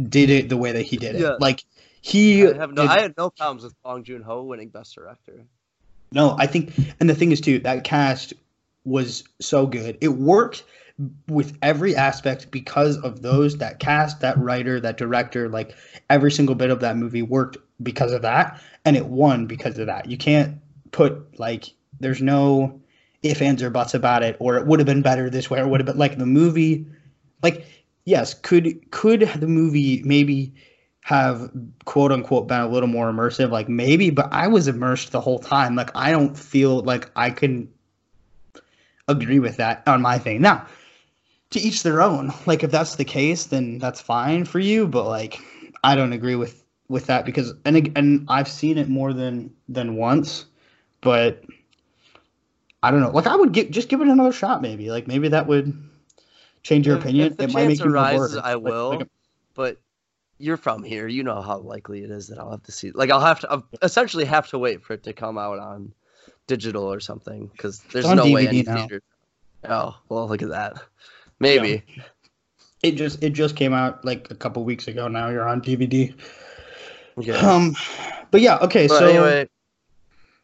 did 0.10 0.30
it 0.30 0.50
the 0.50 0.58
way 0.58 0.74
that 0.74 0.84
he 0.84 0.98
did 0.98 1.16
it. 1.16 1.22
Yeah. 1.22 1.38
Like 1.40 1.64
he 2.02 2.46
i 2.46 2.54
have 2.58 2.74
no 2.74 2.82
did- 2.84 2.92
i 2.92 3.00
had 3.02 3.16
no 3.18 3.30
problems 3.30 3.64
with 3.64 3.74
bong 3.84 4.04
joon-ho 4.04 4.44
winning 4.44 4.70
best 4.70 4.94
director 4.94 5.46
no, 6.14 6.36
I 6.38 6.46
think 6.46 6.74
and 7.00 7.10
the 7.10 7.16
thing 7.16 7.32
is 7.32 7.40
too, 7.40 7.60
that 7.60 7.86
cast 7.86 8.34
was 8.84 9.24
so 9.40 9.66
good. 9.66 9.98
It 10.02 10.10
worked 10.10 10.64
with 11.28 11.58
every 11.62 11.96
aspect 11.96 12.52
because 12.52 12.98
of 12.98 13.22
those 13.22 13.58
that 13.58 13.80
cast, 13.80 14.20
that 14.22 14.38
writer, 14.38 14.80
that 14.80 14.98
director, 14.98 15.50
like 15.50 15.76
every 16.10 16.32
single 16.32 16.56
bit 16.56 16.70
of 16.70 16.80
that 16.82 16.98
movie 16.98 17.22
worked 17.22 17.58
because 17.82 18.12
of 18.12 18.22
that 18.22 18.62
and 18.86 18.96
it 18.96 19.08
won 19.08 19.48
because 19.48 19.80
of 19.80 19.88
that. 19.88 20.10
You 20.10 20.18
can't 20.18 20.60
put 20.92 21.40
like 21.40 21.74
there's 22.00 22.22
no 22.22 22.80
if 23.24 23.42
ands 23.42 23.62
or 23.62 23.70
buts 23.70 23.94
about 23.94 24.24
it 24.24 24.36
or 24.40 24.58
it 24.58 24.66
would 24.66 24.80
have 24.80 24.86
been 24.86 25.02
better 25.02 25.30
this 25.30 25.50
way 25.50 25.60
or 25.60 25.68
would 25.68 25.80
have 25.80 25.86
been 25.86 25.98
like 25.98 26.18
the 26.18 26.26
movie 26.26 26.86
like 27.44 27.66
yes 28.06 28.34
could 28.34 28.92
could 28.92 29.22
the 29.38 29.48
movie 29.48 30.02
maybe 30.04 30.54
have 31.04 31.50
quote 31.86 32.12
unquote 32.12 32.48
been 32.48 32.62
a 32.62 32.68
little 32.68 32.90
more 32.90 33.12
immersive 33.12 33.52
like 33.52 33.70
maybe 33.70 34.10
but 34.10 34.28
i 34.32 34.48
was 34.48 34.68
immersed 34.68 35.12
the 35.12 35.22
whole 35.22 35.40
time 35.40 35.76
like 35.76 35.90
i 35.96 36.12
don't 36.12 36.38
feel 36.38 36.82
like 36.82 37.10
i 37.16 37.30
can 37.30 37.68
agree 39.08 39.40
with 39.40 39.58
that 39.58 39.84
on 39.88 40.02
my 40.02 40.18
thing 40.18 40.42
now 40.42 40.66
to 41.50 41.60
each 41.60 41.84
their 41.84 42.02
own 42.02 42.32
like 42.46 42.64
if 42.64 42.72
that's 42.72 42.96
the 42.96 43.06
case 43.06 43.46
then 43.48 43.78
that's 43.78 44.00
fine 44.02 44.46
for 44.46 44.60
you 44.60 44.88
but 44.88 45.06
like 45.06 45.40
i 45.84 45.96
don't 45.96 46.14
agree 46.14 46.36
with 46.36 46.64
with 46.88 47.06
that 47.08 47.26
because 47.26 47.54
and 47.66 47.92
and 47.98 48.26
i've 48.30 48.48
seen 48.48 48.78
it 48.78 48.88
more 48.90 49.12
than 49.14 49.52
than 49.68 49.96
once 49.96 50.46
but 51.02 51.44
i 52.84 52.92
don't 52.92 53.02
know 53.02 53.10
like 53.12 53.28
i 53.28 53.36
would 53.36 53.52
get 53.54 53.72
just 53.72 53.90
give 53.90 54.02
it 54.02 54.08
another 54.08 54.32
shot 54.32 54.62
maybe 54.62 54.90
like 54.92 55.08
maybe 55.08 55.28
that 55.28 55.48
would 55.48 55.74
change 56.64 56.86
your 56.88 56.98
If- 56.98 57.04
opinion 57.04 57.28
if 57.32 57.38
the 57.38 57.44
it 57.46 57.54
might 57.54 57.68
make 57.68 57.78
chance 57.80 57.86
you 57.86 57.92
more 57.92 57.96
arises. 58.04 58.38
I 58.38 58.54
Like- 58.54 58.64
will. 58.64 58.90
like, 59.00 59.08
but 59.56 59.82
you're 60.38 60.58
from 60.58 60.84
here. 60.84 61.08
You 61.08 61.24
know 61.24 61.42
how 61.42 61.58
likely 61.60 62.04
it 62.04 62.10
is 62.12 62.28
that 62.28 62.38
I'll 62.40 62.52
have 62.52 62.64
to 62.64 62.72
see. 62.72 62.92
Like 62.92 63.10
I'll 63.12 63.20
have 63.20 63.40
to 63.42 63.52
I'll 63.52 63.68
essentially 63.82 64.26
have 64.26 64.48
to 64.50 64.60
wait 64.60 64.82
for 64.84 64.94
it 64.94 65.04
to 65.04 65.14
come 65.14 65.38
out 65.40 65.58
on 65.60 65.92
digital 66.52 66.84
or 66.84 67.00
something 67.00 67.48
because 67.48 67.80
there's 67.94 68.08
no 68.10 68.24
way 68.30 68.46
DVD 68.46 68.50
any 68.50 68.64
now. 68.64 68.76
theater. 68.76 69.02
Oh 69.70 69.96
well, 70.10 70.28
look 70.28 70.42
at 70.42 70.50
that. 70.50 70.74
Maybe. 71.40 71.84
it 72.84 72.92
just 72.98 73.24
it 73.24 73.32
just 73.34 73.56
came 73.56 73.74
out 73.74 74.04
like 74.04 74.30
a 74.32 74.36
couple 74.36 74.64
weeks 74.64 74.88
ago 74.88 75.08
now 75.08 75.30
you're 75.30 75.48
on 75.48 75.62
dvd 75.62 76.14
Okay. 77.18 77.32
um 77.34 77.76
but 78.32 78.42
yeah 78.42 78.58
okay 78.68 78.88
but 78.88 78.98
so 79.00 79.06
anyway, 79.08 79.48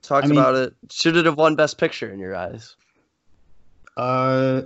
talked 0.03 0.25
I 0.25 0.29
mean- 0.29 0.37
about 0.39 0.55
it. 0.55 0.73
Should 0.91 1.17
it 1.17 1.25
have 1.25 1.37
won 1.37 1.55
Best 1.55 1.77
Picture 1.79 2.09
in 2.13 2.19
your 2.19 2.35
eyes? 2.35 2.75
uh 3.97 4.61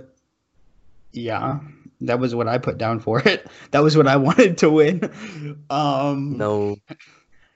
yeah 1.12 1.60
that 2.02 2.18
was 2.18 2.34
what 2.34 2.46
i 2.48 2.58
put 2.58 2.76
down 2.76 3.00
for 3.00 3.20
it 3.26 3.46
that 3.70 3.80
was 3.82 3.96
what 3.96 4.06
i 4.06 4.16
wanted 4.16 4.58
to 4.58 4.68
win 4.70 5.00
um 5.70 6.36
No. 6.36 6.76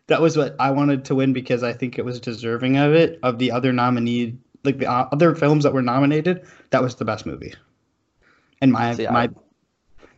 That 0.08 0.20
was 0.20 0.36
what 0.36 0.54
i 0.58 0.70
wanted 0.70 1.04
to 1.04 1.14
win 1.14 1.32
because 1.32 1.62
i 1.62 1.72
think 1.72 1.98
it 1.98 2.04
was 2.04 2.20
deserving 2.20 2.76
of 2.76 2.92
it 2.94 3.18
of 3.22 3.38
the 3.38 3.50
other 3.50 3.72
nominee 3.72 4.36
like 4.66 4.78
the 4.78 4.90
uh, 4.90 5.08
other 5.12 5.34
films 5.34 5.64
that 5.64 5.72
were 5.72 5.82
nominated 5.82 6.44
that 6.70 6.82
was 6.82 6.96
the 6.96 7.04
best 7.04 7.24
movie. 7.24 7.54
And 8.60 8.72
my 8.72 8.94
See, 8.94 9.06
my 9.06 9.24
I- 9.24 9.30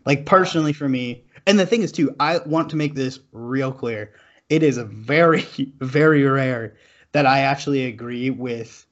like 0.07 0.27
personally 0.27 0.73
for 0.73 0.89
me 0.89 1.23
and 1.47 1.59
the 1.59 1.67
thing 1.67 1.83
is 1.83 1.93
too 1.93 2.15
i 2.19 2.39
want 2.39 2.71
to 2.71 2.77
make 2.77 2.95
this 2.95 3.21
real 3.33 3.71
clear. 3.71 4.13
It 4.49 4.63
is 4.63 4.79
a 4.79 4.85
very 4.85 5.43
very 5.81 6.25
rare 6.25 6.75
that 7.13 7.27
i 7.27 7.41
actually 7.41 7.85
agree 7.85 8.31
with 8.31 8.87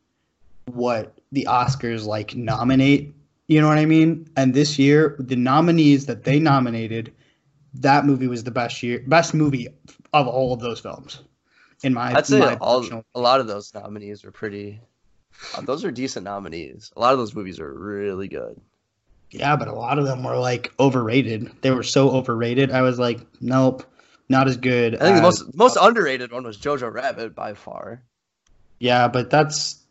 what 0.66 1.18
the 1.32 1.46
oscars 1.48 2.06
like 2.06 2.34
nominate. 2.36 3.14
You 3.48 3.60
know 3.60 3.68
what 3.68 3.78
i 3.78 3.86
mean? 3.86 4.28
And 4.36 4.54
this 4.54 4.78
year 4.78 5.16
the 5.18 5.36
nominees 5.36 6.06
that 6.06 6.24
they 6.24 6.38
nominated 6.38 7.12
that 7.80 8.04
movie 8.04 8.26
was 8.26 8.44
the 8.44 8.50
best 8.50 8.82
year 8.82 9.02
best 9.06 9.34
movie 9.34 9.68
of 10.12 10.26
all 10.26 10.52
of 10.52 10.60
those 10.60 10.80
films 10.80 11.22
in 11.82 11.94
my 11.94 12.14
I'd 12.14 12.26
say 12.26 12.40
my 12.40 12.54
all 12.56 12.84
a 13.14 13.20
lot 13.20 13.40
of 13.40 13.46
those 13.46 13.72
nominees 13.74 14.24
are 14.24 14.30
pretty. 14.30 14.80
uh, 15.54 15.60
those 15.62 15.84
are 15.84 15.90
decent 15.90 16.24
nominees. 16.24 16.92
A 16.96 17.00
lot 17.00 17.12
of 17.12 17.18
those 17.18 17.34
movies 17.34 17.60
are 17.60 17.72
really 17.72 18.28
good. 18.28 18.60
Yeah, 19.30 19.56
but 19.56 19.68
a 19.68 19.72
lot 19.72 19.98
of 19.98 20.06
them 20.06 20.22
were 20.22 20.38
like 20.38 20.72
overrated. 20.80 21.50
They 21.60 21.70
were 21.70 21.82
so 21.82 22.10
overrated. 22.10 22.70
I 22.70 22.82
was 22.82 22.98
like, 22.98 23.20
nope, 23.40 23.82
not 24.28 24.48
as 24.48 24.56
good. 24.56 24.94
I 24.96 24.98
think 24.98 25.16
the 25.16 25.26
as- 25.26 25.40
most 25.40 25.54
most 25.54 25.78
underrated 25.80 26.32
one 26.32 26.44
was 26.44 26.56
Jojo 26.56 26.92
Rabbit 26.92 27.34
by 27.34 27.54
far. 27.54 28.02
Yeah, 28.78 29.08
but 29.08 29.30
that's 29.30 29.82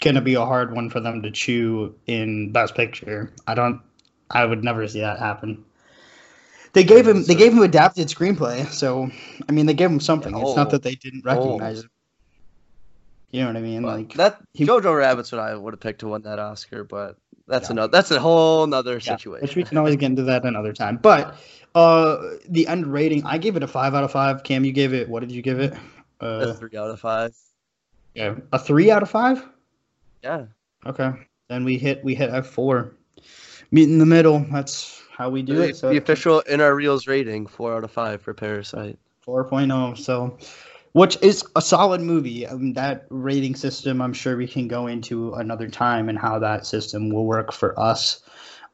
gonna 0.00 0.20
be 0.20 0.34
a 0.34 0.44
hard 0.44 0.74
one 0.74 0.90
for 0.90 1.00
them 1.00 1.22
to 1.22 1.30
chew 1.30 1.94
in 2.06 2.52
Best 2.52 2.74
Picture. 2.74 3.32
I 3.46 3.54
don't. 3.54 3.80
I 4.30 4.44
would 4.44 4.64
never 4.64 4.86
see 4.88 5.00
that 5.00 5.18
happen. 5.18 5.64
They 6.74 6.84
gave 6.84 7.06
him. 7.08 7.22
They 7.24 7.34
gave 7.34 7.52
him 7.52 7.62
adapted 7.62 8.08
screenplay. 8.08 8.66
So 8.66 9.10
I 9.48 9.52
mean, 9.52 9.66
they 9.66 9.74
gave 9.74 9.90
him 9.90 10.00
something. 10.00 10.36
It's 10.36 10.56
not 10.56 10.66
Oh. 10.68 10.70
that 10.72 10.82
they 10.82 10.94
didn't 10.96 11.24
recognize 11.24 11.78
Oh. 11.78 11.84
it. 11.84 11.90
You 13.30 13.40
know 13.40 13.46
what 13.48 13.56
I 13.56 13.60
mean? 13.60 13.82
Like 13.82 14.12
that 14.14 14.40
he- 14.52 14.64
Jojo 14.66 14.96
Rabbit's 14.96 15.32
what 15.32 15.40
I 15.40 15.54
would 15.56 15.72
have 15.72 15.80
picked 15.80 16.00
to 16.00 16.08
win 16.08 16.22
that 16.22 16.38
Oscar, 16.38 16.84
but 16.84 17.16
that's 17.48 17.68
Yeah. 17.68 17.72
another 17.74 17.90
that's 17.90 18.10
a 18.10 18.20
whole 18.20 18.66
nother 18.66 18.94
Yeah, 18.94 19.16
situation. 19.16 19.42
which 19.42 19.56
we 19.56 19.64
can 19.64 19.78
always 19.78 19.96
get 19.96 20.06
into 20.06 20.22
that 20.24 20.44
another 20.44 20.72
time. 20.72 20.98
But 20.98 21.34
uh, 21.74 22.16
the 22.48 22.66
end 22.68 22.86
rating, 22.86 23.24
I 23.24 23.38
gave 23.38 23.56
it 23.56 23.62
a 23.64 23.66
five 23.66 23.94
out 23.94 24.04
of 24.04 24.12
five. 24.12 24.44
Cam, 24.44 24.64
you 24.64 24.72
gave 24.72 24.92
it. 24.94 25.08
What 25.08 25.20
did 25.20 25.32
you 25.32 25.42
give 25.42 25.58
it? 25.60 25.74
a 26.20 26.24
Uh, 26.24 26.52
three 26.54 26.76
out 26.78 26.90
of 26.90 27.00
five. 27.00 27.32
yeah, 28.14 28.36
a 28.52 28.58
three 28.58 28.90
out 28.90 29.02
of 29.02 29.10
five. 29.10 29.44
Yeah. 30.22 30.44
Okay, 30.86 31.10
then 31.48 31.64
we 31.64 31.76
hit 31.78 32.04
we 32.04 32.14
hit 32.14 32.30
a 32.32 32.42
four. 32.42 32.92
meet 33.72 33.88
in 33.88 33.98
the 33.98 34.06
middle. 34.06 34.46
That's 34.52 35.02
how 35.16 35.30
we 35.30 35.42
do 35.42 35.62
it. 35.62 35.76
So 35.76 35.90
the 35.90 35.96
official 35.96 36.40
in 36.40 36.60
our 36.60 36.74
reels 36.74 37.06
rating, 37.06 37.46
four 37.46 37.76
out 37.76 37.84
of 37.84 37.90
five 37.90 38.20
for 38.20 38.34
Parasite. 38.34 38.98
4.0. 39.26 39.96
So, 39.96 40.36
which 40.92 41.16
is 41.22 41.44
a 41.56 41.62
solid 41.62 42.00
movie. 42.00 42.46
I 42.46 42.54
mean, 42.54 42.72
that 42.74 43.06
rating 43.10 43.54
system, 43.54 44.02
I'm 44.02 44.12
sure 44.12 44.36
we 44.36 44.48
can 44.48 44.68
go 44.68 44.86
into 44.86 45.32
another 45.34 45.68
time 45.68 46.08
and 46.08 46.18
how 46.18 46.38
that 46.40 46.66
system 46.66 47.10
will 47.10 47.26
work 47.26 47.52
for 47.52 47.78
us. 47.78 48.22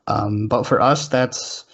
Um, 0.07 0.49
but 0.49 0.65
for 0.65 0.81
us, 0.81 1.09
that's 1.09 1.65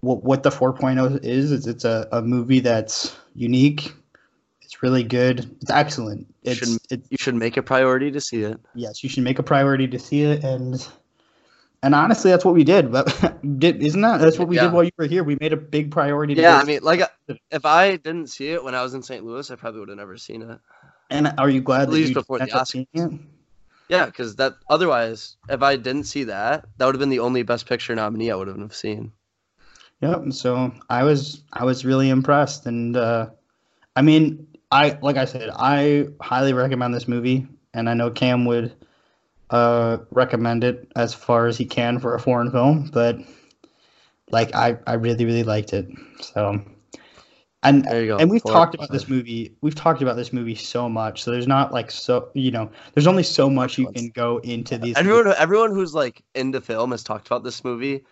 what, 0.00 0.22
what 0.24 0.42
the 0.42 0.50
4.0 0.50 1.24
is. 1.24 1.52
It's, 1.52 1.66
it's 1.66 1.84
a, 1.84 2.08
a 2.12 2.20
movie 2.20 2.60
that's 2.60 3.16
unique. 3.34 3.94
It's 4.62 4.82
really 4.82 5.04
good. 5.04 5.56
It's 5.62 5.70
excellent. 5.70 6.26
It's, 6.42 6.58
should, 6.58 6.78
it, 6.90 7.02
you 7.10 7.16
should 7.16 7.36
make 7.36 7.56
a 7.56 7.62
priority 7.62 8.10
to 8.10 8.20
see 8.20 8.42
it. 8.42 8.60
Yes, 8.74 9.02
you 9.02 9.08
should 9.08 9.24
make 9.24 9.38
a 9.38 9.42
priority 9.42 9.88
to 9.88 9.98
see 9.98 10.22
it, 10.22 10.44
and 10.44 10.86
and 11.82 11.94
honestly, 11.94 12.30
that's 12.30 12.44
what 12.44 12.54
we 12.54 12.64
did. 12.64 12.90
But 12.90 13.06
did 13.58 13.82
isn't 13.82 14.00
that 14.00 14.20
that's 14.20 14.38
what 14.38 14.48
we 14.48 14.56
Yeah. 14.56 14.64
did 14.64 14.72
while 14.72 14.84
you 14.84 14.90
were 14.98 15.06
here? 15.06 15.24
We 15.24 15.36
made 15.40 15.52
a 15.52 15.56
big 15.56 15.90
priority. 15.90 16.34
To 16.34 16.42
Yeah, 16.42 16.56
I 16.56 16.64
mean, 16.64 16.80
like, 16.82 17.02
if 17.50 17.64
I 17.64 17.96
didn't 17.96 18.28
see 18.28 18.50
it 18.50 18.62
when 18.62 18.74
I 18.74 18.82
was 18.82 18.94
in 18.94 19.02
St. 19.02 19.24
Louis, 19.24 19.50
I 19.50 19.54
probably 19.56 19.80
would 19.80 19.88
have 19.88 19.98
never 19.98 20.16
seen 20.16 20.42
it. 20.42 20.58
And 21.10 21.32
are 21.38 21.48
you 21.48 21.60
glad 21.60 21.82
At 21.82 21.88
that 21.88 21.94
least 21.94 22.10
you 22.10 22.14
before 22.14 22.38
the 22.38 22.46
Oscars. 22.46 23.18
Yeah, 23.88 24.06
because 24.06 24.36
that 24.36 24.54
otherwise, 24.68 25.36
if 25.48 25.62
I 25.62 25.76
didn't 25.76 26.04
see 26.04 26.24
that, 26.24 26.66
that 26.76 26.84
would 26.86 26.94
have 26.94 27.00
been 27.00 27.08
the 27.08 27.20
only 27.20 27.42
Best 27.42 27.66
Picture 27.66 27.94
nominee 27.94 28.30
I 28.30 28.34
would 28.36 28.48
have 28.48 28.74
seen. 28.74 29.12
Yep. 30.00 30.32
So 30.32 30.72
I 30.90 31.02
was 31.02 31.42
I 31.52 31.64
was 31.64 31.84
really 31.84 32.10
impressed, 32.10 32.66
and 32.66 32.96
uh, 32.96 33.30
I 33.96 34.02
mean, 34.02 34.46
I 34.70 34.98
like 35.02 35.16
I 35.16 35.24
said, 35.24 35.50
I 35.54 36.08
highly 36.20 36.52
recommend 36.52 36.94
this 36.94 37.08
movie, 37.08 37.48
and 37.74 37.88
I 37.88 37.94
know 37.94 38.10
Cam 38.10 38.44
would 38.44 38.72
uh, 39.50 39.98
recommend 40.10 40.64
it 40.64 40.90
as 40.96 41.14
far 41.14 41.46
as 41.46 41.56
he 41.56 41.64
can 41.64 41.98
for 41.98 42.14
a 42.14 42.20
foreign 42.20 42.50
film, 42.50 42.90
but 42.92 43.18
like 44.30 44.54
I 44.54 44.78
I 44.86 44.94
really 44.94 45.24
really 45.24 45.44
liked 45.44 45.72
it. 45.72 45.88
So. 46.20 46.60
And 47.64 47.84
There 47.86 48.00
you 48.02 48.06
go. 48.06 48.18
and 48.18 48.30
we've 48.30 48.40
Four 48.40 48.52
talked 48.52 48.76
out 48.76 48.84
about 48.84 48.92
this 48.92 49.08
movie 49.08 49.56
we've 49.62 49.74
talked 49.74 50.00
about 50.00 50.14
this 50.14 50.32
movie 50.32 50.54
so 50.54 50.88
much 50.88 51.24
so 51.24 51.32
there's 51.32 51.48
not 51.48 51.72
like 51.72 51.90
so 51.90 52.30
you 52.32 52.52
know 52.52 52.70
there's 52.94 53.08
only 53.08 53.24
so 53.24 53.50
much 53.50 53.76
you 53.76 53.88
can 53.88 54.10
go 54.10 54.38
into 54.44 54.78
these 54.78 54.96
Everyone, 54.96 55.34
everyone 55.36 55.72
who's 55.72 55.92
like 55.92 56.22
into 56.36 56.60
film 56.60 56.92
has 56.92 57.02
talked 57.02 57.26
about 57.26 57.42
this 57.42 57.64
movie. 57.64 58.04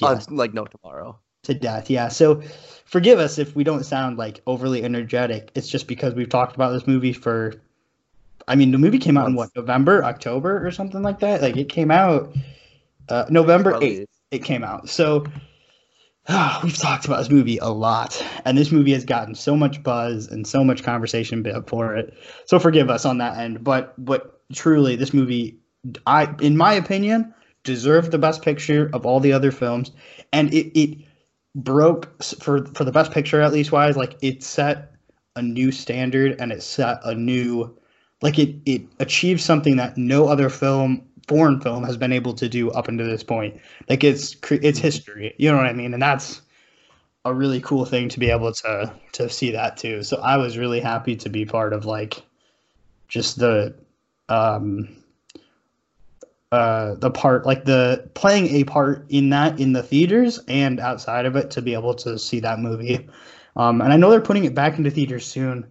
Yeah. 0.00 0.08
on, 0.10 0.20
like 0.30 0.54
no 0.54 0.64
tomorrow. 0.64 1.18
to 1.42 1.54
death 1.54 1.90
yeah 1.90 2.06
so 2.06 2.40
forgive 2.86 3.18
us 3.18 3.36
if 3.36 3.56
we 3.56 3.64
don't 3.64 3.82
sound 3.82 4.16
like 4.16 4.40
overly 4.46 4.84
energetic 4.84 5.50
it's 5.56 5.66
just 5.68 5.88
because 5.88 6.14
we've 6.14 6.28
talked 6.28 6.54
about 6.54 6.70
this 6.70 6.86
movie 6.86 7.12
for 7.12 7.52
i 8.48 8.54
mean 8.54 8.70
the 8.72 8.78
movie 8.78 8.98
came 8.98 9.16
out 9.16 9.28
in 9.28 9.34
what 9.34 9.50
november 9.56 10.04
october 10.04 10.66
or 10.66 10.70
something 10.70 11.02
like 11.02 11.20
that? 11.20 11.42
Like 11.42 11.56
it 11.56 11.68
came 11.68 11.90
out 11.90 12.34
uh, 13.08 13.26
november 13.28 13.72
8th 13.72 14.06
it 14.34 14.44
came 14.44 14.64
out. 14.64 14.88
So 14.88 15.24
we've 16.62 16.76
talked 16.76 17.06
about 17.06 17.18
this 17.18 17.30
movie 17.30 17.58
a 17.58 17.68
lot 17.68 18.22
and 18.44 18.58
this 18.58 18.72
movie 18.72 18.92
has 18.92 19.04
gotten 19.04 19.34
so 19.34 19.56
much 19.56 19.82
buzz 19.82 20.28
and 20.28 20.46
so 20.46 20.64
much 20.64 20.82
conversation 20.82 21.44
for 21.66 21.96
it. 21.96 22.14
So 22.46 22.58
forgive 22.58 22.90
us 22.90 23.04
on 23.04 23.18
that 23.18 23.38
end 23.38 23.64
but 23.64 23.94
but 24.04 24.42
truly 24.52 24.96
this 24.96 25.14
movie 25.14 25.58
i 26.06 26.28
in 26.40 26.56
my 26.56 26.74
opinion 26.74 27.34
deserved 27.62 28.10
the 28.10 28.18
best 28.18 28.42
picture 28.42 28.90
of 28.92 29.06
all 29.06 29.20
the 29.20 29.32
other 29.32 29.50
films 29.50 29.90
and 30.32 30.52
it, 30.52 30.78
it 30.78 30.98
broke 31.54 32.22
for 32.22 32.66
for 32.66 32.84
the 32.84 32.92
best 32.92 33.10
picture 33.10 33.40
at 33.40 33.52
least 33.52 33.72
wise 33.72 33.96
like 33.96 34.16
it 34.20 34.42
set 34.42 34.92
a 35.36 35.42
new 35.42 35.72
standard 35.72 36.36
and 36.40 36.52
it 36.52 36.62
set 36.62 37.00
a 37.04 37.14
new 37.14 37.74
like 38.24 38.38
it 38.38 38.56
it 38.64 38.82
achieved 38.98 39.42
something 39.42 39.76
that 39.76 39.96
no 39.98 40.26
other 40.26 40.48
film 40.48 41.06
foreign 41.28 41.60
film 41.60 41.84
has 41.84 41.96
been 41.96 42.12
able 42.12 42.32
to 42.34 42.48
do 42.48 42.70
up 42.72 42.88
until 42.88 43.06
this 43.06 43.22
point. 43.22 43.60
Like 43.88 44.02
it's 44.02 44.34
it's 44.50 44.78
history. 44.78 45.34
You 45.38 45.52
know 45.52 45.58
what 45.58 45.66
i 45.66 45.72
mean? 45.72 45.92
And 45.92 46.02
that's 46.02 46.40
a 47.26 47.32
really 47.32 47.60
cool 47.60 47.84
thing 47.84 48.08
to 48.08 48.18
be 48.18 48.30
able 48.30 48.52
to 48.52 48.92
to 49.12 49.28
see 49.28 49.50
that 49.52 49.76
too. 49.76 50.02
So 50.02 50.16
i 50.22 50.36
was 50.38 50.58
really 50.58 50.80
happy 50.80 51.14
to 51.16 51.28
be 51.28 51.44
part 51.44 51.72
of 51.74 51.84
like 51.84 52.22
just 53.08 53.38
the 53.38 53.74
um 54.30 54.88
uh 56.50 56.94
the 56.94 57.10
part 57.10 57.44
like 57.44 57.66
the 57.66 58.08
playing 58.14 58.46
a 58.54 58.64
part 58.64 59.04
in 59.10 59.28
that 59.30 59.60
in 59.60 59.74
the 59.74 59.82
theaters 59.82 60.40
and 60.48 60.80
outside 60.80 61.26
of 61.26 61.36
it 61.36 61.50
to 61.50 61.60
be 61.60 61.74
able 61.74 61.94
to 61.94 62.18
see 62.18 62.40
that 62.40 62.58
movie. 62.58 63.06
Um 63.56 63.82
and 63.82 63.92
i 63.92 63.96
know 63.98 64.10
they're 64.10 64.22
putting 64.22 64.46
it 64.46 64.54
back 64.54 64.78
into 64.78 64.90
theaters 64.90 65.26
soon 65.26 65.66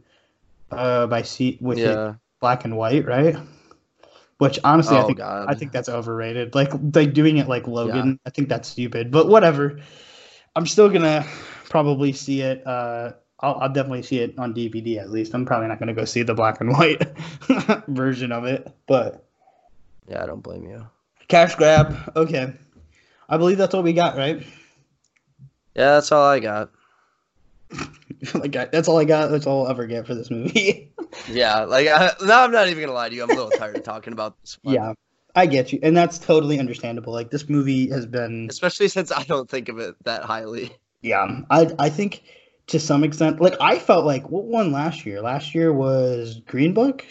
uh 0.72 1.08
by 1.08 1.24
see 1.24 1.58
with 1.60 1.80
it. 1.80 1.86
Yeah. 1.86 2.14
Black 2.44 2.66
and 2.66 2.76
white 2.76 3.06
right 3.08 3.38
which 4.38 4.60
honestly 4.66 4.98
i 4.98 5.02
Oh 5.02 5.06
think 5.08 5.18
god. 5.18 5.50
I 5.50 5.54
think 5.56 5.72
that's 5.72 5.88
overrated. 5.88 6.54
Like 6.54 6.74
like 6.94 7.14
doing 7.14 7.38
it 7.38 7.48
like 7.48 7.68
Logan, 7.68 8.20
I 8.26 8.30
think 8.32 8.50
that's 8.50 8.68
stupid. 8.68 9.12
But 9.12 9.30
whatever. 9.30 9.80
I'm 10.56 10.66
still 10.68 10.90
gonna 10.90 11.26
probably 11.70 12.12
see 12.12 12.42
it. 12.42 12.66
Uh, 12.68 13.14
I'll, 13.40 13.56
I'll 13.62 13.72
definitely 13.72 14.04
see 14.04 14.20
it 14.20 14.38
on 14.38 14.54
DVD 14.54 14.98
at 15.00 15.10
least. 15.10 15.34
I'm 15.34 15.46
probably 15.46 15.68
not 15.70 15.80
gonna 15.80 15.94
go 15.94 16.04
see 16.04 16.24
the 16.24 16.34
black 16.34 16.60
and 16.60 16.72
white 16.74 17.02
version 17.88 18.32
of 18.34 18.44
it. 18.44 18.68
But 18.88 19.26
Yeah, 20.10 20.22
I 20.22 20.26
don't 20.26 20.44
blame 20.44 20.66
you. 20.66 20.86
cash 21.30 21.56
grab. 21.56 21.96
Okay. 22.16 22.52
I 23.30 23.38
believe 23.38 23.58
that's 23.58 23.74
all 23.74 23.84
we 23.84 23.94
got, 23.94 24.18
right? 24.18 24.46
Yeah, 25.76 25.94
that's 25.96 26.12
all 26.12 26.26
I 26.28 26.40
got. 26.40 26.70
like 28.36 28.52
that's 28.52 28.88
all 28.90 29.00
I 29.00 29.06
got. 29.06 29.32
That's 29.32 29.48
all 29.48 29.66
I'll 29.66 29.72
ever 29.72 29.88
get 29.88 30.06
for 30.06 30.16
this 30.16 30.30
movie. 30.30 30.92
Yeah, 31.30 31.62
like 31.62 31.88
I, 31.88 32.12
now 32.26 32.44
I'm 32.44 32.52
not 32.52 32.68
even 32.68 32.82
gonna 32.82 32.94
lie 32.94 33.10
to 33.10 33.16
you. 33.16 33.24
I'm 33.24 33.30
a 33.30 33.34
little 33.34 33.52
tired 33.52 33.78
of 33.78 33.84
talking 33.84 34.14
about 34.14 34.40
this. 34.42 34.58
one. 34.62 34.76
yeah, 34.76 34.94
I 35.36 35.46
get 35.46 35.74
you, 35.74 35.80
and 35.84 35.96
that's 35.96 36.20
totally 36.20 36.60
understandable. 36.60 37.14
Like 37.14 37.32
this 37.32 37.50
movie 37.50 37.90
has 37.90 38.06
been 38.06 38.48
especially 38.50 38.88
since 38.88 39.12
I 39.12 39.24
don't 39.24 39.50
think 39.50 39.70
of 39.70 39.80
it 39.80 39.96
that 40.04 40.24
highly. 40.24 40.72
Yeah, 41.02 41.42
I 41.50 41.70
I 41.80 41.90
think 41.90 42.24
to 42.68 42.80
some 42.80 43.04
extent, 43.04 43.42
like 43.42 43.56
I 43.60 43.78
felt 43.80 44.06
like 44.06 44.30
what 44.30 44.46
won 44.46 44.72
last 44.72 45.06
year? 45.06 45.22
Last 45.22 45.54
year 45.54 45.74
was 45.74 46.40
Green 46.48 46.74
Book. 46.74 47.06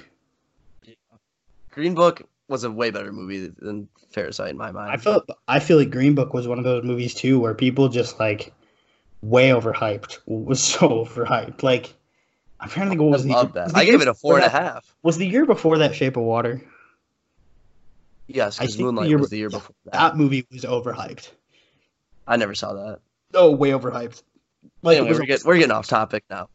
Green 1.70 1.94
Book 1.94 2.22
was 2.48 2.64
a 2.64 2.70
way 2.70 2.90
better 2.90 3.12
movie 3.12 3.52
than 3.58 3.88
Parasite 4.12 4.50
in 4.50 4.56
my 4.56 4.72
mind. 4.72 4.92
I 4.92 4.96
felt 4.96 5.28
I 5.48 5.58
feel 5.58 5.78
like 5.78 5.90
Green 5.90 6.14
Book 6.14 6.34
was 6.34 6.46
one 6.46 6.58
of 6.58 6.64
those 6.64 6.84
movies 6.84 7.14
too 7.14 7.40
where 7.40 7.54
people 7.54 7.88
just 7.88 8.18
like 8.18 8.52
way 9.22 9.50
overhyped. 9.50 10.18
Was 10.26 10.60
so 10.62 10.88
overhyped. 11.04 11.62
Like 11.62 11.94
I'm 12.62 12.68
trying 12.68 12.86
to 12.86 12.90
think 12.90 13.00
what 13.00 13.08
I 13.08 13.10
was 13.10 13.24
the 13.24 13.30
love 13.32 13.52
that. 13.54 13.76
I 13.76 13.84
gave 13.84 14.00
it 14.00 14.08
a 14.08 14.14
four 14.14 14.36
and 14.36 14.46
a 14.46 14.48
that- 14.50 14.84
Was 15.02 15.18
the 15.18 15.26
year 15.26 15.44
before 15.44 15.78
that 15.78 15.94
Shape 15.96 16.16
of 16.16 16.22
Water? 16.22 16.62
Yes, 18.28 18.60
I 18.60 18.64
because 18.64 18.76
think 18.76 18.96
the 18.96 19.08
year 19.08 19.18
was 19.18 19.30
the 19.30 19.38
year 19.38 19.50
before 19.50 19.74
that. 19.86 19.92
That 19.92 20.16
movie 20.16 20.46
was 20.50 20.62
overhyped. 20.62 21.30
I 22.26 22.36
never 22.36 22.54
saw 22.54 22.72
that. 22.74 23.00
Oh, 23.34 23.50
way 23.50 23.70
overhyped. 23.70 24.22
Like 24.82 24.98
Anyway, 24.98 25.18
we're, 25.18 25.26
get, 25.26 25.44
we're 25.44 25.56
getting 25.56 25.72
off 25.72 25.88
topic 25.88 26.24
now. 26.30 26.48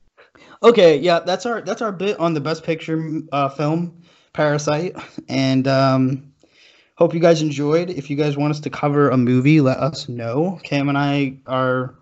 Okay, 0.63 0.98
yeah, 0.98 1.20
that's 1.20 1.46
our 1.46 1.62
that's 1.62 1.82
our 1.82 1.91
bit 1.91 2.20
on 2.20 2.34
the 2.34 2.39
best 2.39 2.63
picture 2.63 3.20
uh, 3.32 3.50
film, 3.50 4.02
Parasite, 4.34 4.96
and 5.28 5.67
um, 5.67 6.32
hope 6.96 7.13
you 7.13 7.20
guys 7.20 7.41
enjoyed. 7.41 7.89
If 7.89 8.10
you 8.10 8.15
guys 8.15 8.38
want 8.38 8.52
us 8.52 8.62
to 8.62 8.70
cover 8.70 9.10
a 9.10 9.17
movie, 9.17 9.60
let 9.62 9.78
us 9.78 10.08
know. 10.08 10.60
Cam 10.63 10.89
and 10.89 10.98
I 10.98 11.38
are 11.46 11.96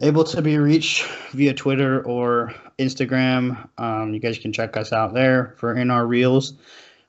able 0.00 0.24
to 0.24 0.40
be 0.40 0.56
reached 0.56 1.04
via 1.32 1.52
Twitter 1.52 2.00
or 2.04 2.54
Instagram. 2.78 3.68
Um, 3.78 4.14
you 4.14 4.20
guys 4.20 4.38
can 4.38 4.52
check 4.52 4.76
us 4.76 4.92
out 4.92 5.14
there 5.14 5.54
for 5.58 5.76
in 5.76 5.90
our 5.90 6.06
reels 6.06 6.54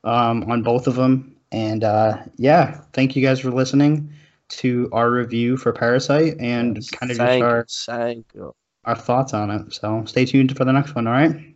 um, 0.03 0.49
on 0.51 0.63
both 0.63 0.87
of 0.87 0.95
them. 0.95 1.35
And 1.51 1.83
uh, 1.83 2.23
yeah, 2.37 2.81
thank 2.93 3.15
you 3.15 3.21
guys 3.21 3.39
for 3.39 3.51
listening 3.51 4.13
to 4.49 4.89
our 4.91 5.09
review 5.11 5.57
for 5.57 5.71
Parasite 5.71 6.35
and 6.39 6.75
kind 6.91 7.11
of 7.11 7.17
just 7.17 7.41
our 7.41 7.65
thank 7.85 8.25
you. 8.33 8.53
our 8.85 8.95
thoughts 8.95 9.33
on 9.33 9.51
it. 9.51 9.73
So 9.73 10.03
stay 10.05 10.25
tuned 10.25 10.55
for 10.57 10.65
the 10.65 10.73
next 10.73 10.95
one. 10.95 11.07
All 11.07 11.13
right. 11.13 11.55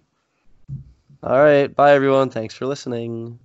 All 1.24 1.42
right, 1.42 1.74
bye 1.74 1.94
everyone. 1.94 2.30
Thanks 2.30 2.54
for 2.54 2.66
listening. 2.66 3.40